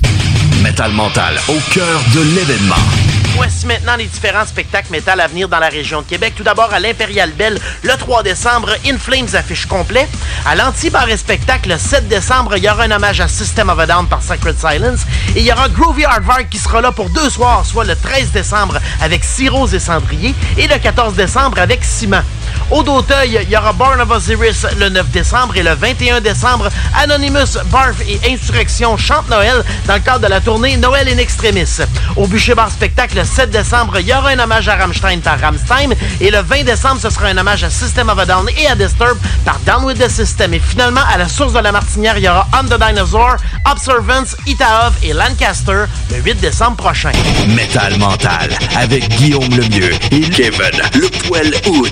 [0.61, 2.75] Metal Mental, au cœur de l'événement.
[3.35, 6.35] Voici maintenant les différents spectacles métal à venir dans la région de Québec.
[6.37, 10.07] Tout d'abord à l'Impérial Belle, le 3 décembre, In Flames affiche complet.
[10.45, 13.77] À l'Anti-Bar et Spectacle, le 7 décembre, il y aura un hommage à System of
[13.77, 15.01] a Down par Sacred Silence.
[15.35, 18.31] Et il y aura Groovy Hardvark qui sera là pour deux soirs, soit le 13
[18.31, 22.23] décembre avec Cyrose et Cendrier et le 14 décembre avec Ciment.
[22.71, 26.69] Au d'Auteuil, il y aura Born of Osiris le 9 décembre et le 21 décembre,
[27.01, 31.80] Anonymous, Barf et Insurrection chantent Noël dans le cadre de la tournée Noël in Extremis.
[32.15, 35.39] Au Bûcher Bar Spectacle, le 7 décembre, il y aura un hommage à Rammstein par
[35.39, 38.67] Rammstein et le 20 décembre, ce sera un hommage à System of a Down et
[38.67, 40.53] à Disturb par Down with the System.
[40.53, 43.38] Et finalement, à la source de la Martinière, il y aura On the Dinosaur,
[43.69, 47.11] Observance, Itaov et Lancaster le 8 décembre prochain.
[47.47, 51.91] Metal Mental, avec Guillaume Lemieux et Kevin Le Poil Hood.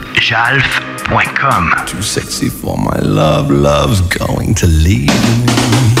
[0.15, 1.73] Jalf.com.
[1.87, 6.00] Too sexy for my love, love's going to leave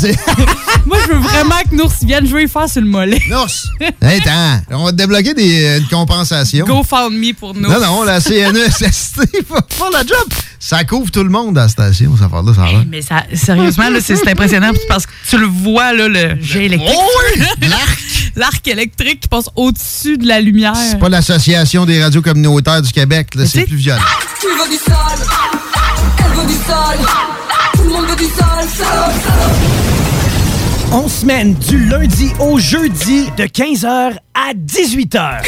[0.85, 3.21] Moi, je veux vraiment que Nours vienne jouer faire sur le mollet.
[3.29, 3.47] Nours!
[4.01, 6.65] Hey, attends, on va te débloquer des, euh, une compensation.
[6.65, 7.71] Go found me pour Nours.
[7.71, 9.17] Non, non, la CNESST
[9.49, 10.27] va faire la job.
[10.59, 12.83] Ça couvre tout le monde à la station, ça fait là, ça va.
[12.89, 16.95] Mais ça, sérieusement, c'est impressionnant parce que tu le vois, là, le jet électrique.
[16.95, 17.99] Oh L'arc!
[18.35, 20.75] L'arc électrique qui passe au-dessus de la lumière.
[20.75, 24.01] C'est pas l'Association des radios communautaires du Québec, là, c'est plus violent.
[24.39, 24.93] Tu veux du sol,
[26.19, 27.07] elle veut du sol,
[27.87, 29.66] tout le monde
[30.93, 35.41] On semaine du lundi au jeudi de 15h à 18h.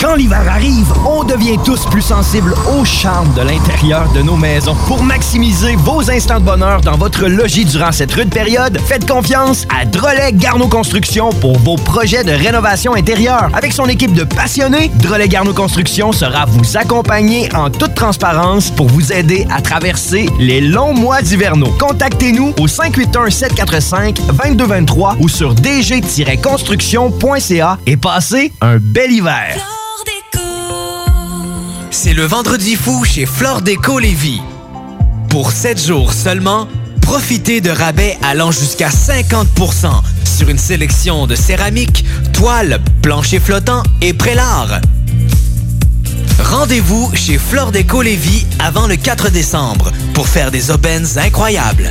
[0.00, 4.76] Quand l'hiver arrive, on devient tous plus sensibles au charme de l'intérieur de nos maisons.
[4.86, 9.66] Pour maximiser vos instants de bonheur dans votre logis durant cette rude période, faites confiance
[9.68, 13.50] à Drolet Garneau Construction pour vos projets de rénovation intérieure.
[13.52, 18.86] Avec son équipe de passionnés, Drolet Garneau Construction sera vous accompagner en toute transparence pour
[18.86, 21.74] vous aider à traverser les longs mois d'hivernaux.
[21.78, 22.68] Contactez-nous au
[24.28, 29.56] 581-745-2223 ou sur dg-construction.ca et passez un bel hiver.
[31.90, 34.40] C'est le vendredi fou chez Flore Déco Lévis.
[35.28, 36.66] Pour 7 jours seulement,
[37.00, 39.90] profitez de rabais allant jusqu'à 50%
[40.24, 44.80] sur une sélection de céramique, toiles, planchers flottants et prélats.
[46.42, 51.90] Rendez-vous chez Flore Déco Lévis avant le 4 décembre pour faire des aubaines incroyables.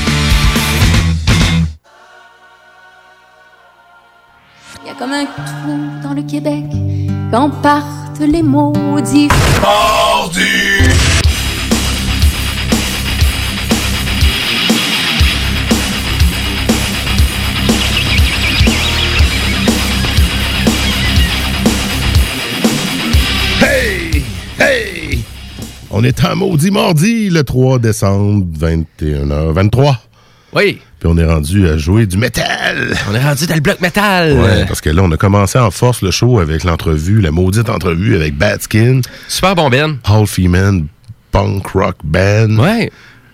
[4.83, 6.65] Il y a comme un trou dans le Québec
[7.29, 9.27] quand partent les maudits.
[23.61, 24.23] Hey!
[24.59, 25.23] Hey!
[25.91, 29.95] On est en maudit mardi, le 3 décembre, 21h23.
[30.55, 30.81] Oui.
[31.01, 32.95] Puis on est rendu à jouer du métal.
[33.09, 34.33] On est rendu dans le bloc métal.
[34.33, 37.71] Ouais, parce que là, on a commencé en force le show avec l'entrevue, la maudite
[37.71, 39.01] entrevue avec Badskin.
[39.27, 39.97] Super bon Ben.
[40.03, 40.83] All Female
[41.31, 42.55] Punk Rock Band.
[42.59, 42.91] Ouais.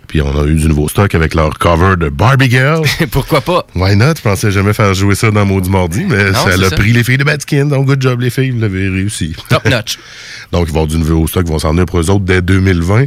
[0.08, 2.84] Puis on a eu du nouveau stock avec leur cover de Barbie Girl.
[3.12, 3.66] Pourquoi pas?
[3.76, 4.16] Why not?
[4.18, 7.04] Je pensais jamais faire jouer ça dans Maudit Mardi, mais Non, ça l'a pris les
[7.04, 7.66] filles de Badskin.
[7.66, 9.36] Donc, good job, les filles, vous l'avez réussi.
[9.50, 9.98] Top notch.
[10.54, 12.42] Donc, ils vont avoir du nouveau stock, ils vont s'en venir pour eux autres dès
[12.42, 13.06] 2020.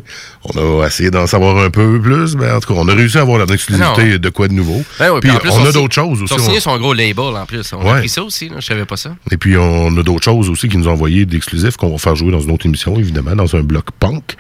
[0.55, 3.17] On a essayé d'en savoir un peu plus, mais en tout cas, on a réussi
[3.17, 4.83] à avoir la exclusivité de quoi de nouveau.
[4.99, 6.35] Ben oui, puis plus, on a d'autres choses aussi.
[6.35, 7.73] Ils ont On- signé son gros label en plus.
[7.73, 7.99] On a Ouais.
[8.01, 9.17] pris ça aussi, je savais pas ça.
[9.31, 12.15] Et puis, on a d'autres choses aussi qui nous ont envoyé d'exclusifs qu'on va faire
[12.15, 14.37] jouer dans une autre émission, évidemment, dans un bloc punk.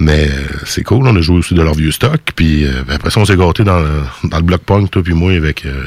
[0.00, 2.20] Mais euh, c'est cool, on a joué aussi de leur vieux stock.
[2.34, 5.02] Puis euh, ben, après ça, on s'est gâté dans, le- dans le bloc punk, toi
[5.02, 5.64] puis moi, avec...
[5.66, 5.84] euh,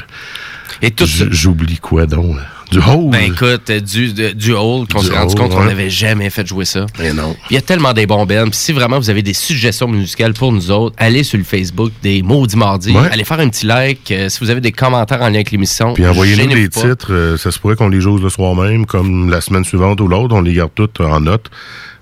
[0.82, 2.36] Et tout J'oublie quoi donc?
[2.70, 3.10] Du Hole.
[3.10, 6.86] Ben écoute, euh, du, du qu'on s'est rendu compte qu'on n'avait jamais fait jouer ça.
[7.14, 7.36] Non.
[7.50, 8.46] Il y a tellement des bons bands.
[8.52, 12.22] Si vraiment vous avez des suggestions musicales pour nous autres, allez sur le Facebook des
[12.22, 12.90] Maudits Mardis.
[12.92, 13.08] Ouais.
[13.12, 14.10] Allez faire un petit like.
[14.10, 16.80] Euh, si vous avez des commentaires en lien avec l'émission, Puis envoyez-nous pas.
[16.88, 17.12] titres.
[17.12, 20.08] euh, ça se pourrait qu'on les joue le soir même, comme la semaine suivante ou
[20.08, 20.34] l'autre.
[20.34, 21.50] On les garde toutes en note.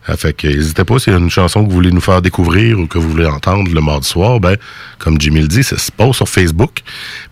[0.05, 2.79] Fait que n'hésitez pas s'il y a une chanson que vous voulez nous faire découvrir
[2.79, 4.57] ou que vous voulez entendre le mardi soir, ben,
[4.99, 6.81] comme Jimmy le dit, ça se passe sur Facebook.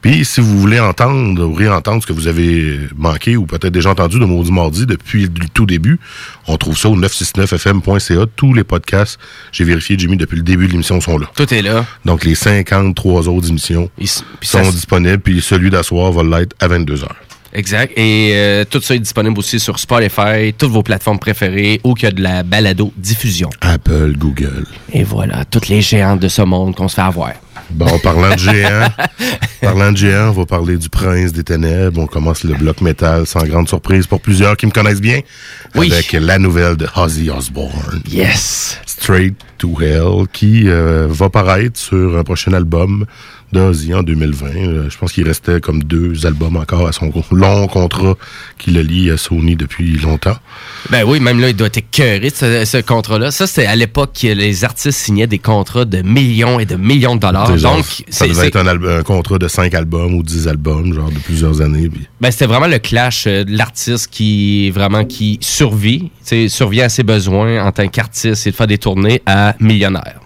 [0.00, 3.90] Puis si vous voulez entendre ou réentendre ce que vous avez manqué ou peut-être déjà
[3.90, 5.98] entendu de Maudit Mardi depuis le tout début,
[6.46, 8.26] on trouve ça au 969fm.ca.
[8.36, 9.18] Tous les podcasts,
[9.52, 11.26] j'ai vérifié, Jimmy, depuis le début de l'émission sont là.
[11.34, 11.84] Tout est là.
[12.04, 17.08] Donc les 53 autres émissions sont ça disponibles, puis celui d'asseoir va l'être à 22h.
[17.52, 17.92] Exact.
[17.96, 22.04] Et euh, tout ça est disponible aussi sur Spotify, toutes vos plateformes préférées, ou qu'il
[22.04, 23.50] y a de la balado diffusion.
[23.60, 24.66] Apple, Google.
[24.92, 27.32] Et voilà, toutes les géantes de ce monde qu'on se fait avoir.
[27.70, 28.88] Bon, parlant de géants,
[29.60, 32.00] parlant de géants, on va parler du prince des ténèbres.
[32.00, 35.20] On commence le bloc métal sans grande surprise pour plusieurs qui me connaissent bien.
[35.74, 38.02] Avec la nouvelle de Ozzy Osbourne.
[38.08, 38.80] Yes!
[38.86, 43.06] Straight to Hell, qui euh, va paraître sur un prochain album
[43.52, 44.46] d'Ozzy en 2020.
[44.56, 48.14] Euh, je pense qu'il restait comme deux albums encore à son long contrat
[48.58, 50.36] qui le lie à Sony depuis longtemps.
[50.90, 53.30] Ben oui, même là, il doit être écœuré ce, ce contrat-là.
[53.30, 57.16] Ça, c'était à l'époque que les artistes signaient des contrats de millions et de millions
[57.16, 57.48] de dollars.
[57.48, 60.48] C'est genre, Donc, ça c'est- devait c'est- être un, contrat de cinq albums ou dix
[60.48, 61.88] albums, genre de plusieurs années.
[61.88, 66.10] puis- Ben, c'était vraiment le clash euh, de l'artiste qui vraiment qui survit,
[66.48, 70.20] survient à ses besoins en tant qu'artiste et de faire des tournées à millionnaire.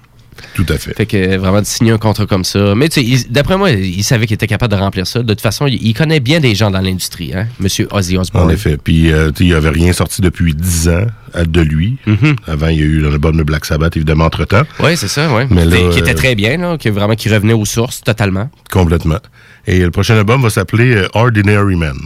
[0.55, 0.95] Tout à fait.
[0.97, 2.75] Fait que euh, vraiment de signer un contrat comme ça.
[2.75, 5.23] Mais tu sais, d'après moi, il savait qu'il était capable de remplir ça.
[5.23, 8.47] De toute façon, il, il connaît bien des gens dans l'industrie, hein, Monsieur Ozzy Osbourne.
[8.47, 8.77] En effet.
[8.77, 11.07] Puis, euh, il n'y avait rien sorti depuis 10 ans
[11.45, 11.97] de lui.
[12.47, 14.63] Avant, il y a eu l'album de Black Sabbath, évidemment, entre-temps.
[14.81, 15.43] Oui, c'est ça, oui.
[15.51, 18.51] Mais là, qui était euh, très bien, là, qui vraiment qui revenait aux sources totalement.
[18.71, 19.19] Complètement.
[19.67, 21.97] Et le prochain album va s'appeler euh, Ordinary Man.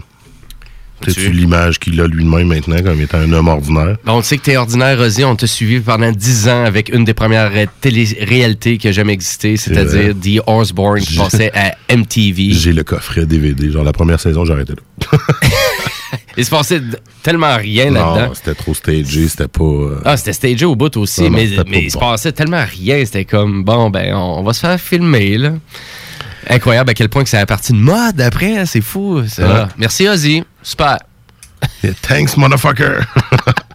[1.05, 3.97] C'est-tu l'image qu'il a lui-même maintenant comme étant un homme ordinaire?
[4.05, 5.25] Bon, on sait que t'es ordinaire, Ozzy.
[5.25, 7.51] On t'a suivi pendant 10 ans avec une des premières
[7.81, 12.51] télé-réalités qui a jamais existé, c'est-à-dire The Osborne qui passait à MTV.
[12.53, 13.71] J'ai le coffret DVD.
[13.71, 15.19] Genre, la première saison, arrêté là.
[16.37, 16.81] Il se passait
[17.23, 18.33] tellement rien Non, là-dedans.
[18.35, 19.65] c'était trop stagé, c'était pas...
[19.65, 23.05] euh, Ah, c'était stagé au bout aussi, Non, mais, mais il se passait tellement rien.
[23.05, 25.53] C'était comme, bon, ben, on, on va se faire filmer, là.
[26.49, 29.27] Incroyable à quel point que ça a parti de mode après, c'est fou.
[29.27, 29.47] ça.
[29.47, 29.67] Ouais.
[29.77, 30.45] Merci, Ozzy.
[30.63, 30.99] Super.
[32.03, 33.01] Thanks, motherfucker!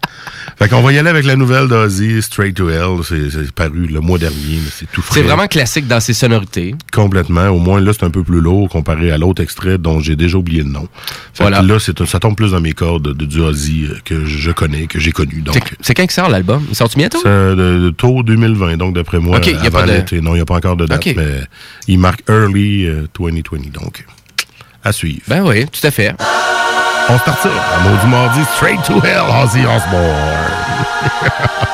[0.58, 3.00] fait qu'on va y aller avec la nouvelle d'Ozzy, Straight to Hell.
[3.04, 5.20] C'est paru le mois dernier, mais c'est tout frais.
[5.20, 6.74] C'est vraiment classique dans ses sonorités.
[6.92, 7.48] Complètement.
[7.48, 10.38] Au moins, là, c'est un peu plus lourd comparé à l'autre extrait dont j'ai déjà
[10.38, 10.88] oublié le nom.
[11.34, 11.60] Fait Voilà.
[11.60, 14.50] que là, c'est ça tombe plus dans mes cordes de, du Ozzy euh, que je
[14.50, 15.40] connais, que j'ai connu.
[15.42, 16.64] Donc, C'est- quand que sort l'album?
[16.68, 17.18] Il sort-tu bientôt?
[17.22, 20.20] c'est euh, tôt 2020, donc d'après moi, Ok, y a avant pas de- l'été.
[20.20, 21.40] Non, il n'y a pas encore de date, mais
[21.88, 24.04] il marque early euh, 2020, donc
[24.82, 25.20] à suivre.
[25.28, 26.14] Ben oui, tout à fait.
[27.08, 27.48] On se.
[27.48, 30.04] À maudit mardi, straight to hell, Ozzy Osbourne.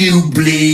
[0.00, 0.69] you bleed.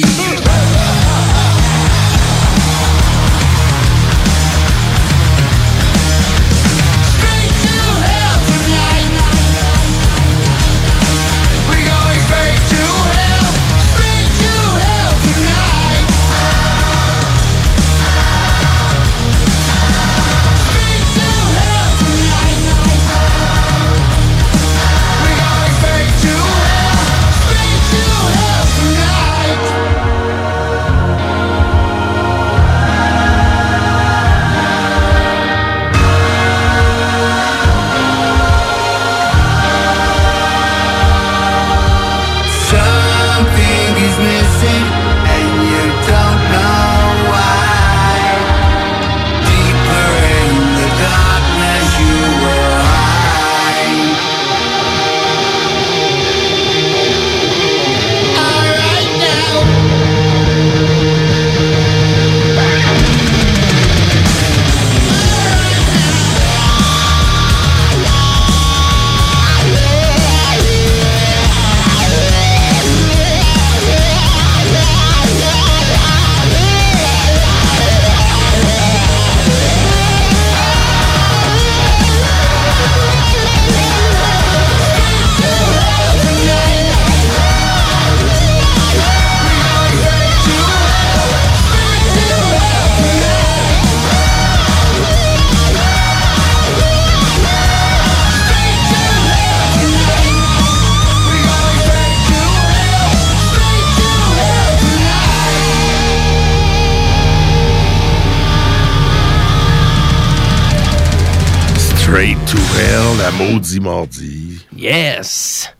[112.06, 114.64] Straight to hell, la maudit mardi.
[114.76, 115.74] Yes!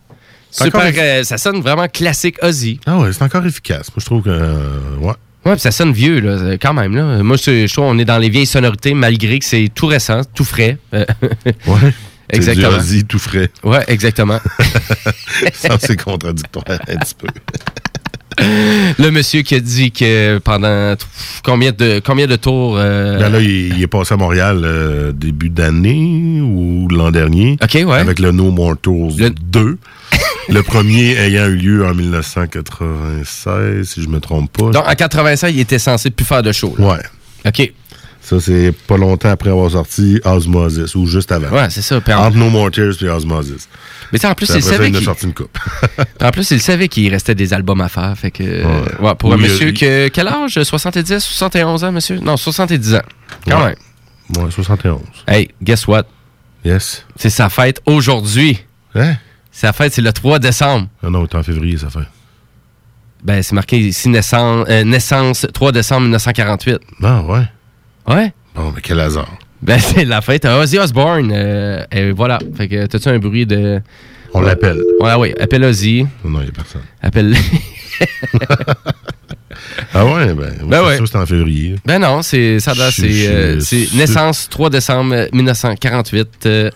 [0.51, 2.81] Super, euh, ça sonne vraiment classique Ozzy.
[2.85, 3.90] Ah ouais, c'est encore efficace.
[3.90, 4.31] Moi, je trouve que.
[4.31, 5.12] euh, ouais.
[5.44, 6.97] Ouais, puis ça sonne vieux, là, euh, quand même.
[6.97, 7.23] Là.
[7.23, 10.44] Moi, je trouve qu'on est dans les vieilles sonorités, malgré que c'est tout récent, tout
[10.44, 10.78] frais.
[10.93, 11.93] Ouais.
[12.31, 12.70] Exactement.
[12.70, 13.48] Du Ozzy tout frais.
[13.62, 14.40] Ouais, exactement.
[15.55, 17.28] Ça, c'est contradictoire un petit peu.
[18.98, 20.94] Le monsieur qui a dit que pendant
[21.44, 22.76] combien de, combien de tours.
[22.78, 27.56] euh, Ben là, il, il est passé à Montréal euh, début d'année ou l'an dernier.
[28.00, 29.78] Avec le No More Tours 2.
[30.48, 34.70] le premier ayant eu lieu en 1996, si je me trompe pas.
[34.70, 36.74] donc, en 85, il était censé plus faire de show.
[36.78, 36.86] là.
[36.86, 37.00] Ouais.
[37.46, 37.72] OK.
[38.28, 41.48] Ça, c'est pas longtemps après avoir sorti Osmosis, ou juste avant.
[41.51, 41.98] Ouais, c'est ça.
[42.09, 43.69] En- Entre No More Tears et Osmosis.
[44.12, 45.57] Mais tu sais, en plus, il ça, savait il en a qu'il- sorti une coupe.
[46.20, 48.19] En plus, il savait qu'il restait des albums à faire.
[48.19, 48.43] Fait que,
[49.01, 50.09] ouais, pour un monsieur que.
[50.09, 50.61] Quel âge?
[50.61, 52.19] 70, 71 ans, monsieur?
[52.19, 53.01] Non, 70 ans.
[53.48, 53.77] Quand Ouais.
[54.35, 54.44] même.
[54.44, 55.01] Ouais, 71.
[55.28, 56.03] Hey, guess what?
[56.65, 57.05] Yes.
[57.15, 58.59] C'est sa fête aujourd'hui.
[58.97, 59.15] Hein?
[59.53, 60.89] Sa fête, c'est le 3 décembre.
[61.01, 62.01] Ah non, c'est en février, ça fait.
[63.23, 66.78] Ben, c'est marqué ici naissance, euh, naissance 3 décembre 1948.
[67.05, 67.43] Ah, ouais.
[68.09, 68.33] Ouais.
[68.55, 69.28] Bon, mais quel hasard.
[69.62, 71.31] Ben, c'est la fête à Ozzy Osbourne.
[71.35, 72.39] euh, et voilà.
[72.57, 73.81] Fait que, t'as-tu un bruit de.
[74.35, 74.81] On l'appelle.
[75.01, 75.35] Ouais, oui.
[75.41, 76.05] Appelle Ozzy.
[76.24, 76.83] Non, il n'y a personne.
[77.03, 77.35] Appelle.
[79.95, 81.07] Ah ouais, ben, Ben c'est ouais.
[81.07, 81.77] c'était en février.
[81.87, 86.28] ben non, c'est ça date, c'est euh, c'est naissance 3 décembre 1948.
[86.47, 86.70] euh,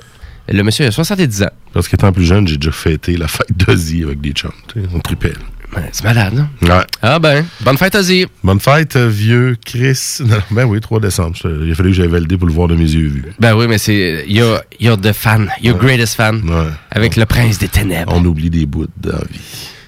[0.49, 1.51] le monsieur a 70 ans.
[1.75, 4.51] Parce qu'étant plus jeune, j'ai déjà fêté la fête d'Ozzy avec des chums.
[4.95, 5.35] On tripait.
[5.75, 6.49] Ben, c'est malade, hein?
[6.63, 6.85] Ouais.
[7.01, 8.27] Ah ben, bonne fête Ozzy.
[8.43, 10.19] Bonne fête, euh, vieux Chris.
[10.21, 11.37] Non, ben oui, 3 décembre.
[11.45, 13.25] Il a fallu que j'aille valider pour le voir de mes yeux vus.
[13.39, 14.25] Ben oui, mais c'est.
[14.27, 15.49] You're, you're the fan.
[15.63, 16.43] Your greatest fan.
[16.91, 18.13] Avec le prince des ténèbres.
[18.15, 19.41] On oublie des bouts de la vie.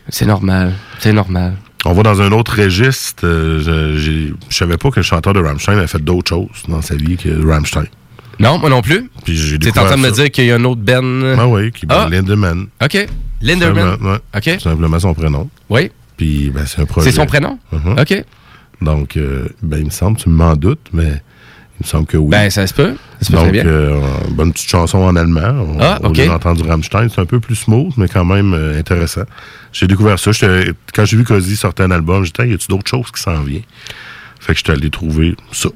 [0.09, 0.72] C'est normal.
[1.00, 1.54] C'est normal.
[1.84, 3.26] On va dans un autre registre.
[3.26, 6.80] euh, je, je savais pas que le chanteur de Rammstein avait fait d'autres choses dans
[6.80, 7.86] sa vie que Rammstein.
[8.38, 9.10] Non, moi non plus.
[9.24, 11.36] Puis j'ai T'es en train de me dire qu'il y a un autre Ben.
[11.38, 12.09] Ah oui, qui est Ah.
[12.10, 12.66] Lindemann.
[12.82, 13.06] OK.
[13.43, 13.97] Linderman.
[14.02, 14.19] Ouais.
[14.36, 14.60] OK.
[14.60, 15.48] Simplement son prénom.
[15.69, 15.90] Oui.
[16.16, 17.10] Puis ben, c'est un projet.
[17.10, 17.59] C'est son prénom?
[17.73, 17.98] Mhm.
[17.98, 18.24] OK.
[18.81, 21.23] Donc, euh, ben, il me semble, tu m'en doutes, mais
[21.81, 22.31] il me semble que oui.
[22.31, 22.94] Ben, ça se peut.
[23.20, 23.66] Ça se peut Donc, très bien.
[23.66, 24.01] euh,
[24.31, 25.40] bonne petite chanson en allemand.
[25.77, 26.16] On, Ah, ok.
[26.16, 29.23] lieu d'entendre du Rammstein, c'est un peu plus smooth, mais quand même euh, intéressant.
[29.73, 30.31] J'ai découvert ça.
[30.94, 33.62] Quand j'ai vu qu'Ozzy sortait un album, j'étais, y a-tu d'autres choses qui s'en viennent?
[34.40, 35.69] Fait que j'étais allé trouver ça.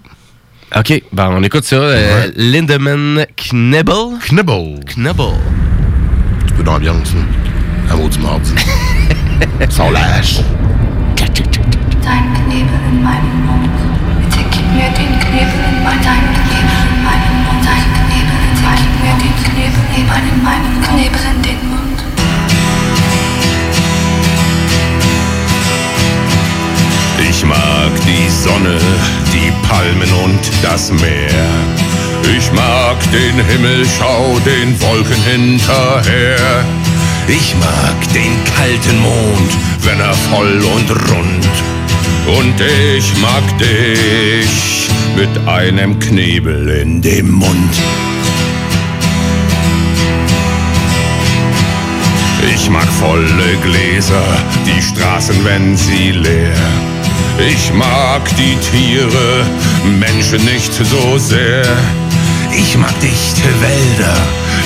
[0.76, 1.02] OK.
[1.12, 1.76] Ben, on écoute ça.
[1.76, 4.18] euh, Lindemann Knebel.
[4.28, 4.80] Knebel.
[4.84, 5.34] Knebel.
[6.42, 7.20] Un peu d'ambiance, là.
[7.92, 8.52] Un mot du mardi.
[9.68, 10.40] Sans lâche.
[12.02, 13.76] Dein Knebel in meinen Mund.
[14.20, 17.62] Bitte gib mir den Knebel in mein, dein Knebel in meinen Mund.
[17.64, 18.38] Dein Knebel,
[18.80, 21.98] gib mir den Knebel in meinen, meinen Knebel in den Mund.
[27.28, 28.78] Ich mag die Sonne,
[29.32, 31.46] die Palmen und das Meer.
[32.36, 36.64] Ich mag den Himmel, schau den Wolken hinterher.
[37.28, 39.50] Ich mag den kalten Mond,
[39.82, 41.46] wenn er voll und rund.
[42.38, 47.74] Und ich mag dich mit einem Knebel in dem Mund.
[52.54, 54.22] Ich mag volle Gläser,
[54.64, 56.54] die Straßen, wenn sie leer.
[57.38, 59.44] Ich mag die Tiere,
[59.98, 61.64] Menschen nicht so sehr.
[62.52, 64.16] Ich mag dichte Wälder,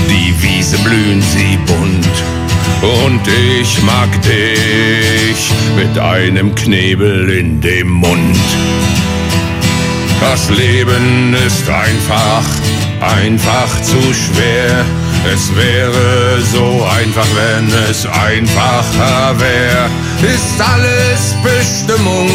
[0.09, 2.50] die Wiese blühen sie bunt.
[2.83, 8.37] Und ich mag dich mit einem Knebel in dem Mund.
[10.21, 12.45] Das Leben ist einfach,
[13.01, 14.85] einfach zu schwer.
[15.33, 19.91] Es wäre so einfach, wenn es einfacher wäre.
[20.23, 22.29] Ist alles Bestimmung,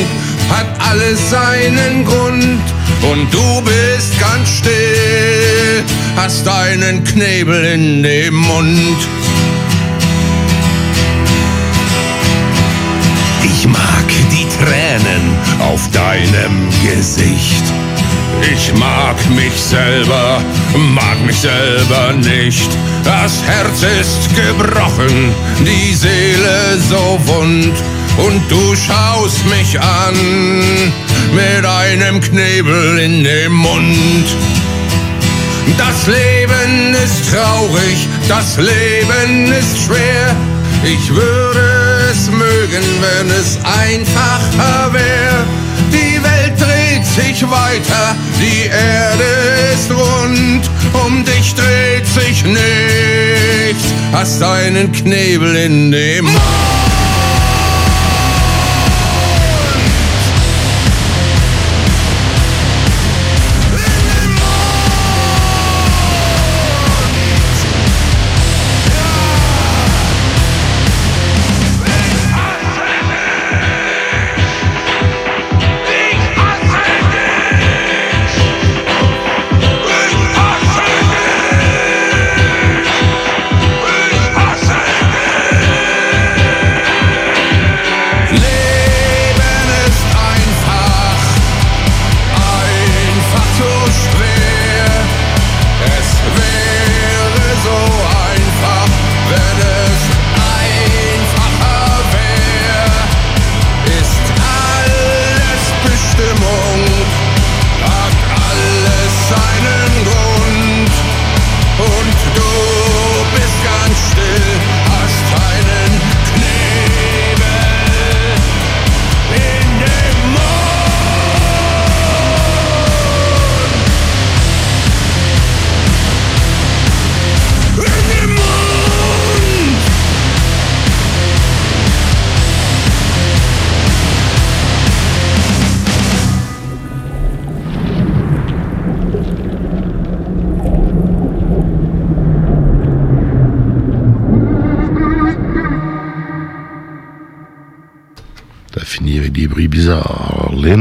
[0.50, 2.62] hat alles seinen Grund.
[3.02, 5.84] Und du bist ganz still,
[6.16, 8.98] hast einen Knebel in dem Mund.
[13.66, 17.64] Ich mag die Tränen auf deinem Gesicht.
[18.54, 20.40] Ich mag mich selber,
[20.94, 22.70] mag mich selber nicht.
[23.04, 27.74] Das Herz ist gebrochen, die Seele so wund.
[28.18, 30.16] Und du schaust mich an
[31.34, 34.28] mit einem Knebel in dem Mund.
[35.76, 40.36] Das Leben ist traurig, das Leben ist schwer.
[40.84, 41.75] Ich würde
[42.30, 45.46] mögen, wenn es einfacher wäre.
[45.92, 50.70] Die Welt dreht sich weiter, die Erde ist rund.
[51.06, 56.95] Um dich dreht sich nichts, hast einen Knebel in dem Mund.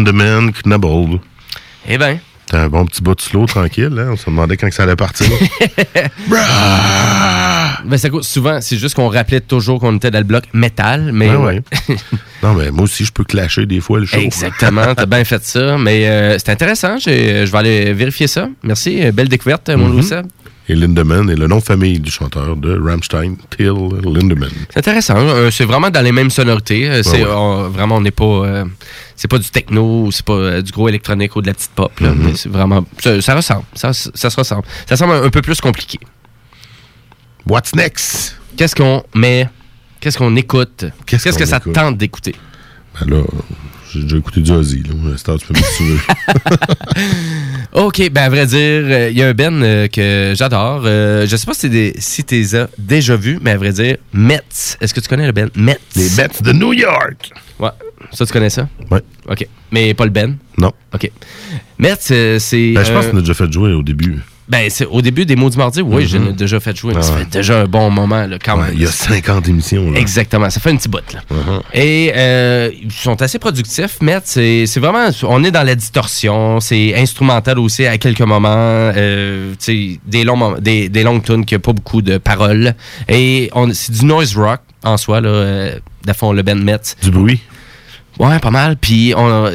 [0.05, 1.20] Lindemann Knabble.
[1.89, 2.18] Eh ben.
[2.47, 4.10] T'as un bon petit bout de slow tranquille, hein?
[4.12, 5.26] On se demandait quand que ça allait partir.
[7.86, 11.10] Ben, ça coûte souvent, c'est juste qu'on rappelait toujours qu'on était dans le bloc métal,
[11.12, 11.60] mais ouais.
[12.43, 14.16] non, mais moi aussi, je peux clasher des fois le show.
[14.16, 15.76] Exactement, t'as bien fait ça.
[15.76, 18.48] Mais euh, c'est intéressant, je vais aller vérifier ça.
[18.62, 19.89] Merci, euh, belle découverte, mon.
[19.89, 20.24] Louis Seb.
[20.68, 23.66] Et Lindemann est le nom de famille du chanteur de Rammstein, Till
[24.02, 24.48] Lindemann.
[24.70, 25.16] C'est intéressant.
[25.18, 26.88] euh, c'est vraiment dans les mêmes sonorités.
[26.88, 27.34] euh, c'est Ouais, ouais.
[27.34, 28.64] on- vraiment, on n'est pas, euh,
[29.14, 31.92] c'est pas du techno, c'est pas euh, du gros électronique ou de la petite pop.
[32.00, 32.22] là, Mhm.
[32.24, 33.64] mais c'est vraiment, ça, ça ressemble.
[33.74, 34.62] Ça, ça se ressemble.
[34.88, 35.98] Ça semble un, un peu plus compliqué.
[37.46, 38.36] What's next?
[38.56, 39.48] Qu'est-ce qu'on met?
[40.00, 40.86] Qu'est-ce qu'on écoute?
[41.06, 42.34] Qu'est-ce que ça tente d'écouter?
[43.00, 43.22] Ben là,
[43.94, 45.14] j'ai déjà écouté du Ozzy, là.
[45.16, 45.84] Tu peux me si.
[47.72, 50.82] Ok, ben à vrai dire, euh, il y a un Ben euh, que j'adore.
[50.84, 53.72] Euh, je sais pas si, des, si tu les as déjà vus, mais à vrai
[53.72, 54.42] dire, Mets.
[54.80, 55.80] Est-ce que tu connais le Ben Mets?
[55.96, 57.32] Les Mets de New York.
[57.58, 57.70] Ouais.
[58.12, 58.68] Ça, tu connais ça?
[58.92, 59.00] Ouais.
[59.28, 59.48] Ok.
[59.72, 60.36] Mais pas le Ben?
[60.56, 60.70] Non.
[60.94, 61.10] Ok.
[61.78, 62.74] Mets, euh, c'est.
[62.74, 64.20] Ben, je pense qu'on a déjà fait jouer au début.
[64.46, 67.02] Ben, c'est au début des mots du mardi, oui, ai déjà fait jouer, mais Ah
[67.04, 67.20] ça ouais.
[67.20, 68.74] fait déjà un bon moment, là, quand Ouais, même.
[68.74, 69.98] il y a 50 émissions, là.
[69.98, 71.20] Exactement, ça fait un petit bout, là.
[71.32, 71.62] Uh-huh.
[71.72, 76.94] Et euh, ils sont assez productifs, mais c'est vraiment, on est dans la distorsion, c'est
[76.94, 81.60] instrumental aussi à quelques moments, euh, tu des, longs, des, des longues tunes qui n'ont
[81.60, 82.74] pas beaucoup de paroles.
[83.08, 86.96] Et c'est du noise rock en soi, là, euh, de fond, le band Metz.
[87.02, 87.40] Du bruit.
[88.18, 88.76] Ouais, pas mal.
[88.76, 89.50] Puis on,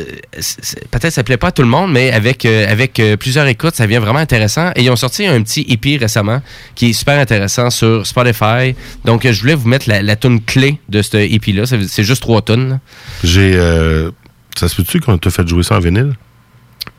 [0.91, 3.76] peut-être ça plaît pas à tout le monde, mais avec euh, avec, euh, plusieurs écoutes,
[3.76, 4.72] ça devient vraiment intéressant.
[4.76, 6.41] Et ils ont sorti un petit EP récemment
[6.76, 8.76] qui est super intéressant sur Spotify.
[9.06, 11.65] Donc euh, je voulais vous mettre la, la tune clé de ce EP là.
[11.65, 12.69] C'est juste trois tunes.
[12.69, 12.80] là.
[13.23, 13.53] J'ai.
[13.56, 14.11] euh,
[14.57, 16.15] ça se peut-tu qu'on t'a fait jouer ça en vinyle?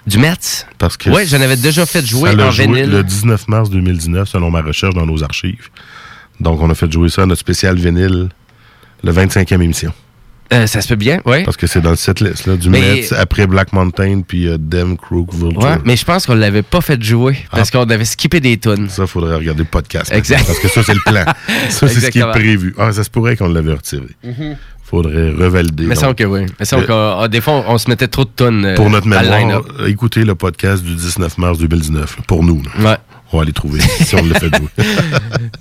[0.06, 0.66] Du Metz?
[0.78, 1.10] Parce que.
[1.10, 2.90] Ouais, j'en avais déjà fait jouer ça en joué vinyle.
[2.90, 5.68] Le 19 mars 2019, selon ma recherche dans nos archives.
[6.40, 8.30] Donc, on a fait jouer ça à notre spécial vinyle,
[9.04, 9.92] le 25e émission.
[10.52, 11.44] Euh, ça se peut bien, oui.
[11.44, 14.56] Parce que c'est dans le setlist, là, du Mais- Metz, après Black Mountain, puis euh,
[14.59, 15.62] Dem, Crook, Vulture.
[15.62, 18.89] Ouais, mais je pense qu'on l'avait pas fait jouer parce qu'on avait skippé des tunes.
[18.89, 20.12] Ça, faudrait regarder le podcast.
[20.12, 20.44] Exact.
[20.47, 21.24] Parce que ça, c'est le plan.
[21.68, 22.74] Ça, c'est ce qui est prévu.
[22.78, 24.06] Ah, ça se pourrait qu'on l'avait retiré.
[24.24, 24.56] Mhm.
[24.82, 25.85] Faudrait revalider.
[25.85, 26.47] Mais semble que oui.
[26.59, 29.09] Mais que, ah, des fois, on, on se mettait trop de tunes euh, Pour notre
[29.09, 32.16] le mémoire, euh, écoutez le podcast du 19 mars 2019.
[32.16, 32.60] là, Pour nous.
[32.81, 32.90] là.
[32.90, 32.97] Ouais.
[33.32, 34.69] On va aller trouver si on l'a fait jouer.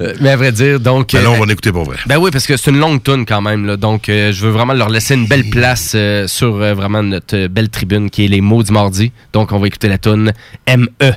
[0.01, 1.11] Euh, mais à vrai dire, donc.
[1.13, 1.97] Ben là, on euh, va en écouter pour vrai.
[2.07, 3.65] Ben oui, parce que c'est une longue tune quand même.
[3.65, 7.03] Là, donc, euh, je veux vraiment leur laisser une belle place euh, sur euh, vraiment
[7.03, 9.11] notre belle tribune qui est les mots du mardi.
[9.33, 10.33] Donc, on va écouter la tune
[10.65, 11.11] M.E.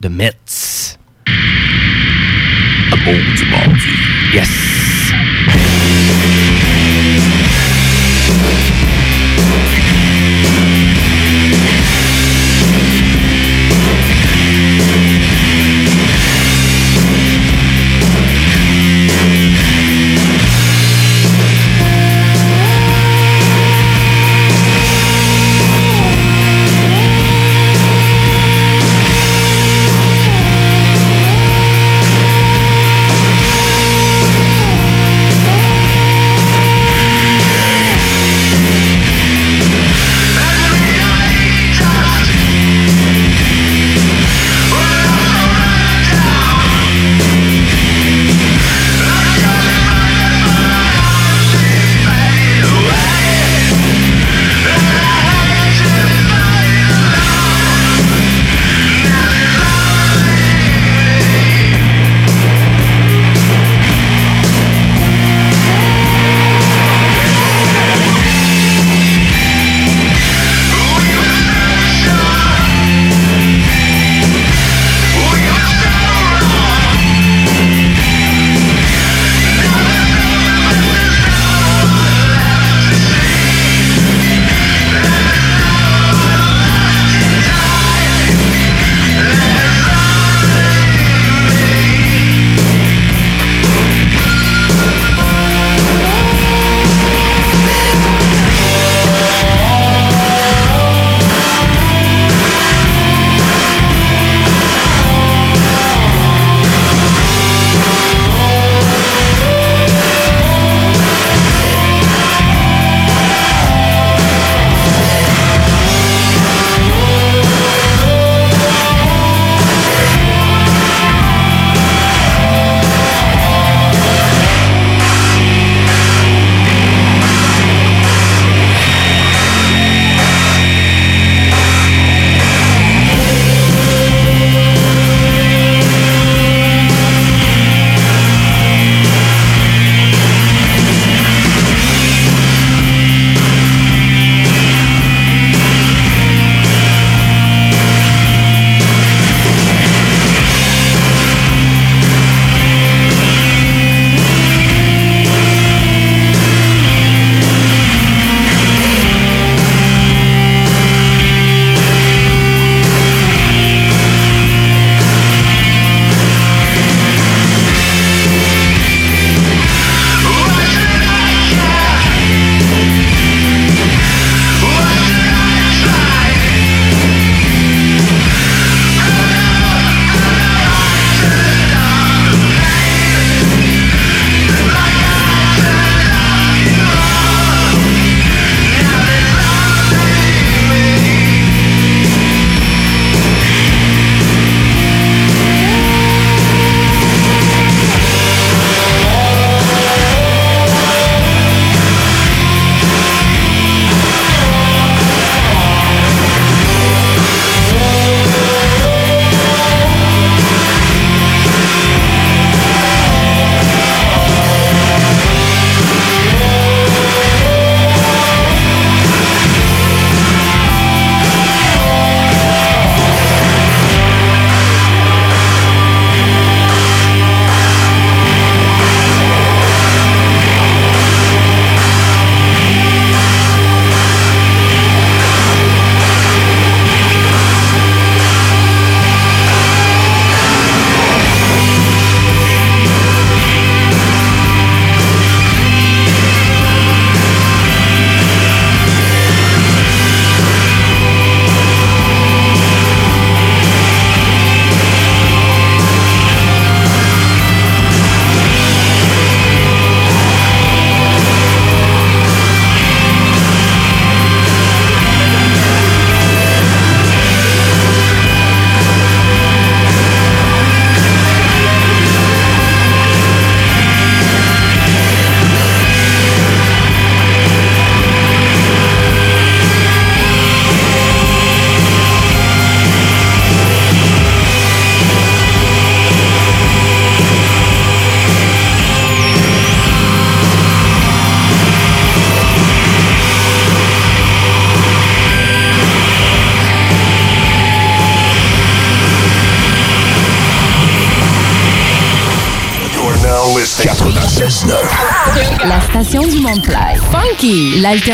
[0.00, 0.98] de Metz.
[2.92, 3.88] Un mot du mardi.
[4.34, 4.76] Yes.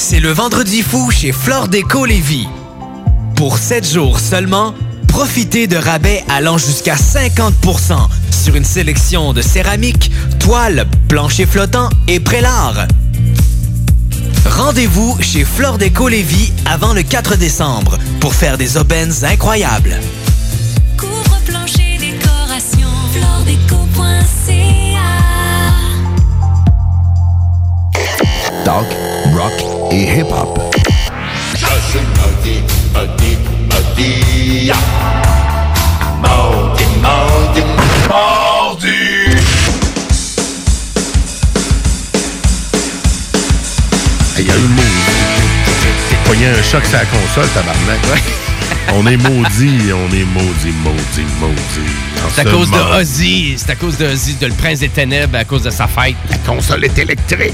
[0.00, 2.46] C'est le vendredi fou chez Flore Déco Lévis.
[3.34, 4.72] Pour 7 jours seulement,
[5.08, 7.96] profitez de rabais allant jusqu'à 50%
[8.30, 12.86] sur une sélection de céramique, toiles, planchers flottants et prélats.
[14.48, 19.98] Rendez-vous chez Flore Déco Lévis avant le 4 décembre pour faire des aubaines incroyables.
[20.96, 24.28] Couvre-plancher décoration, floredeco.ca
[28.64, 29.07] Talk, rock
[29.90, 30.58] et hip-hop.
[44.40, 44.82] Il y a eu le mot.
[46.08, 48.47] T'es pogné un choc sur la console, tabarnak.
[48.94, 51.90] On est maudit, on est maudit, maudit, maudit.
[52.34, 53.54] C'est à cause de Ozzy.
[53.56, 56.14] C'est à cause de Ozzy, de le prince des ténèbres, à cause de sa fête.
[56.30, 57.52] La console est électrique.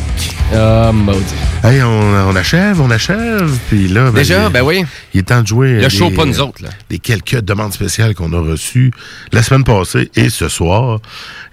[0.54, 1.22] Ah, maudit.
[1.62, 1.88] Hey, on,
[2.28, 3.50] on achève, on achève.
[3.68, 4.84] Puis là, ben, Déjà, il- ben oui.
[5.12, 5.80] Il est temps de jouer.
[5.80, 6.70] Le show, pas nous autres, là.
[6.88, 8.92] Des quelques demandes spéciales qu'on a reçues
[9.32, 11.00] la semaine passée et ce soir.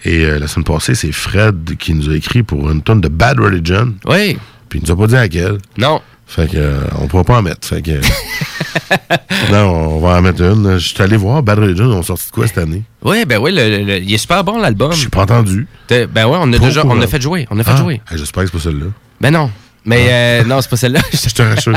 [0.05, 3.07] Et euh, la semaine passée, c'est Fred qui nous a écrit pour une tonne de
[3.09, 3.93] Bad Religion.
[4.05, 4.37] Oui.
[4.69, 5.57] Puis il nous a pas dit à laquelle.
[5.77, 6.01] Non.
[6.33, 7.67] Fait que euh, on pourra pas en mettre.
[7.67, 7.91] Fait que.
[9.51, 10.77] non, on va en mettre une.
[10.77, 12.83] Je suis allé voir Bad Religion, ont sorti de quoi cette année?
[13.03, 14.93] Oui, ben oui, le- il est super bon l'album.
[14.93, 15.67] J'ai pas entendu.
[15.89, 18.01] Ben ouais, on a déjà, on a fait jouer, on a fait Ah, jouer.
[18.07, 18.85] ah, J'espère que c'est pas celle-là.
[19.19, 19.51] Ben non.
[19.83, 20.99] Mais euh, non, c'est pas celle-là.
[21.11, 21.73] Je te rassure.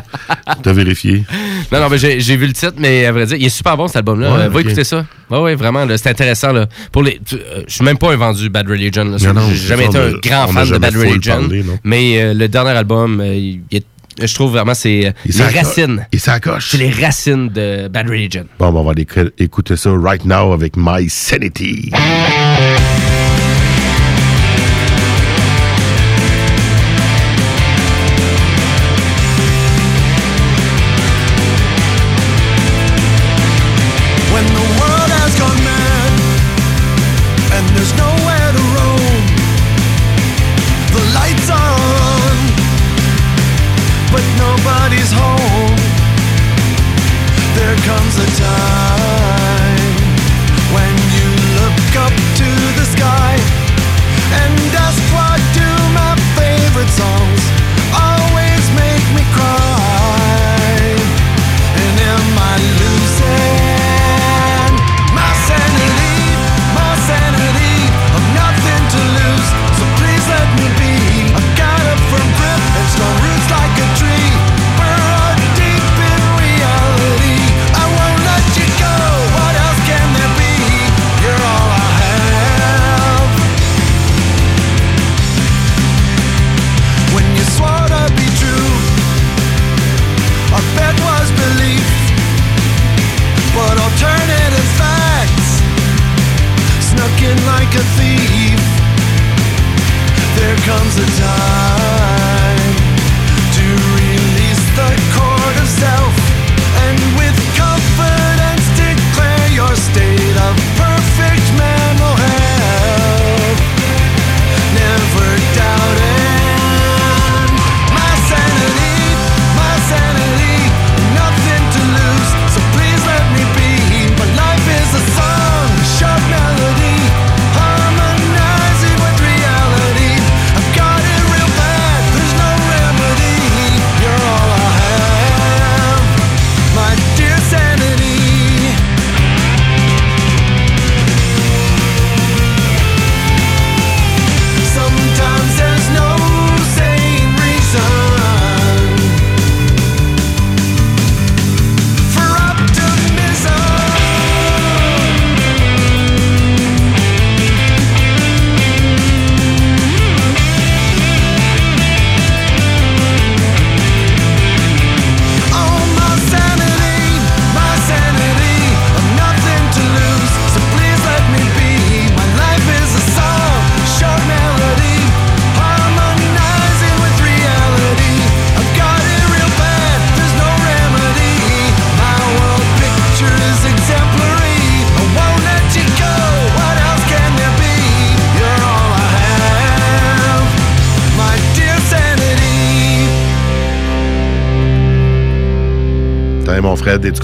[0.63, 1.25] T'as vérifié.
[1.73, 3.87] Non, non, mais j'ai vu le titre, mais à vrai dire, il est super bon
[3.89, 4.31] cet album-là.
[4.35, 5.07] Ouais, Euh, Va écouter ça.
[5.31, 6.53] Ouais, ouais, vraiment, là, c'est intéressant.
[6.53, 6.67] Là.
[6.93, 9.17] Pour les, euh, je suis même pas un vendu Bad Religion.
[9.17, 11.39] J'ai jamais on été un grand on fan de Bad Religion.
[11.41, 11.79] parlé, non.
[11.83, 13.87] mais euh, le dernier album, euh, il est-
[14.23, 16.07] je trouve vraiment c'est euh, les racines.
[16.13, 16.71] Il s'accroche.
[16.71, 18.47] C'est les racines de Bad Religion.
[18.59, 21.91] Bon, ben, on va aller éc- écouter ça right now avec My Sanity.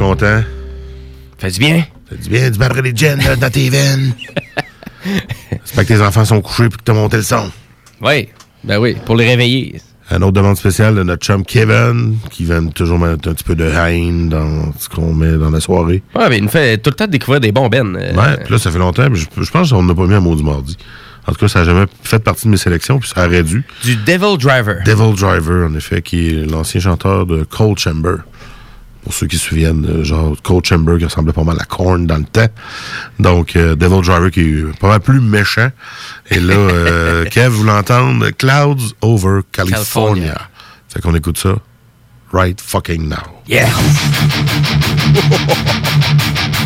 [0.01, 0.43] Content?
[1.39, 1.85] Fait du bien?
[2.09, 4.15] Fait du bien, du les gènes là, dans tes veines.
[5.65, 7.51] J'espère que tes enfants sont couchés puis que t'as monté le son.
[8.01, 8.29] Oui,
[8.65, 9.81] ben oui, pour les réveiller.
[10.11, 13.55] Un autre demande spéciale de notre chum Kevin, qui vient toujours mettre un petit peu
[13.55, 16.03] de haine dans ce qu'on met dans la soirée.
[16.15, 17.97] Ouais, mais il nous fait tout le temps découvrir des bons bennes.
[18.01, 20.15] euh, Ouais, puis là, ça fait longtemps, mais je, je pense qu'on n'a pas mis
[20.15, 20.77] un mot du mardi.
[21.27, 23.63] En tout cas, ça n'a jamais fait partie de mes sélections, puis ça aurait dû.
[23.85, 24.79] Du Devil Driver.
[24.85, 28.17] Devil Driver, en effet, qui est l'ancien chanteur de Cold Chamber.
[29.03, 32.07] Pour ceux qui se souviennent, euh, genre Cold Chamber qui ressemblait pas mal à Korn
[32.07, 32.49] dans le temps.
[33.19, 35.71] Donc, euh, Devil Driver qui est pas mal plus méchant.
[36.31, 39.53] Et là, euh, Kev, vous l'entendre, Clouds Over California.
[39.53, 40.41] California.
[40.89, 41.55] Fait qu'on écoute ça
[42.33, 43.17] right fucking now.
[43.47, 43.69] Yeah!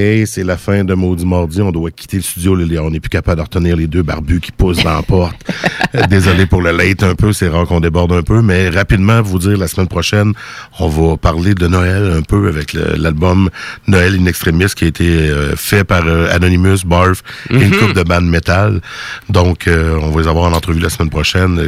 [0.00, 0.22] Seize- 96.9.
[0.22, 1.60] Et c'est la fin de Maudit Mardi.
[1.60, 2.56] On doit quitter le studio.
[2.82, 5.36] On n'est plus capable de retenir les deux barbus qui poussent dans la porte.
[5.96, 7.32] Euh, Désolé pour le late un peu.
[7.32, 8.42] C'est rare qu'on déborde un peu.
[8.42, 10.34] Mais rapidement, vous dire, la semaine prochaine,
[10.78, 13.50] on va parler de Noël un peu avec l'album
[13.88, 17.76] Noël in Extremis qui a été euh, fait par euh, Anonymous, Barf et une Mhm.
[17.76, 18.80] couple de bandes métal.
[19.28, 21.58] Donc, euh, on va les avoir en entrevue la semaine prochaine.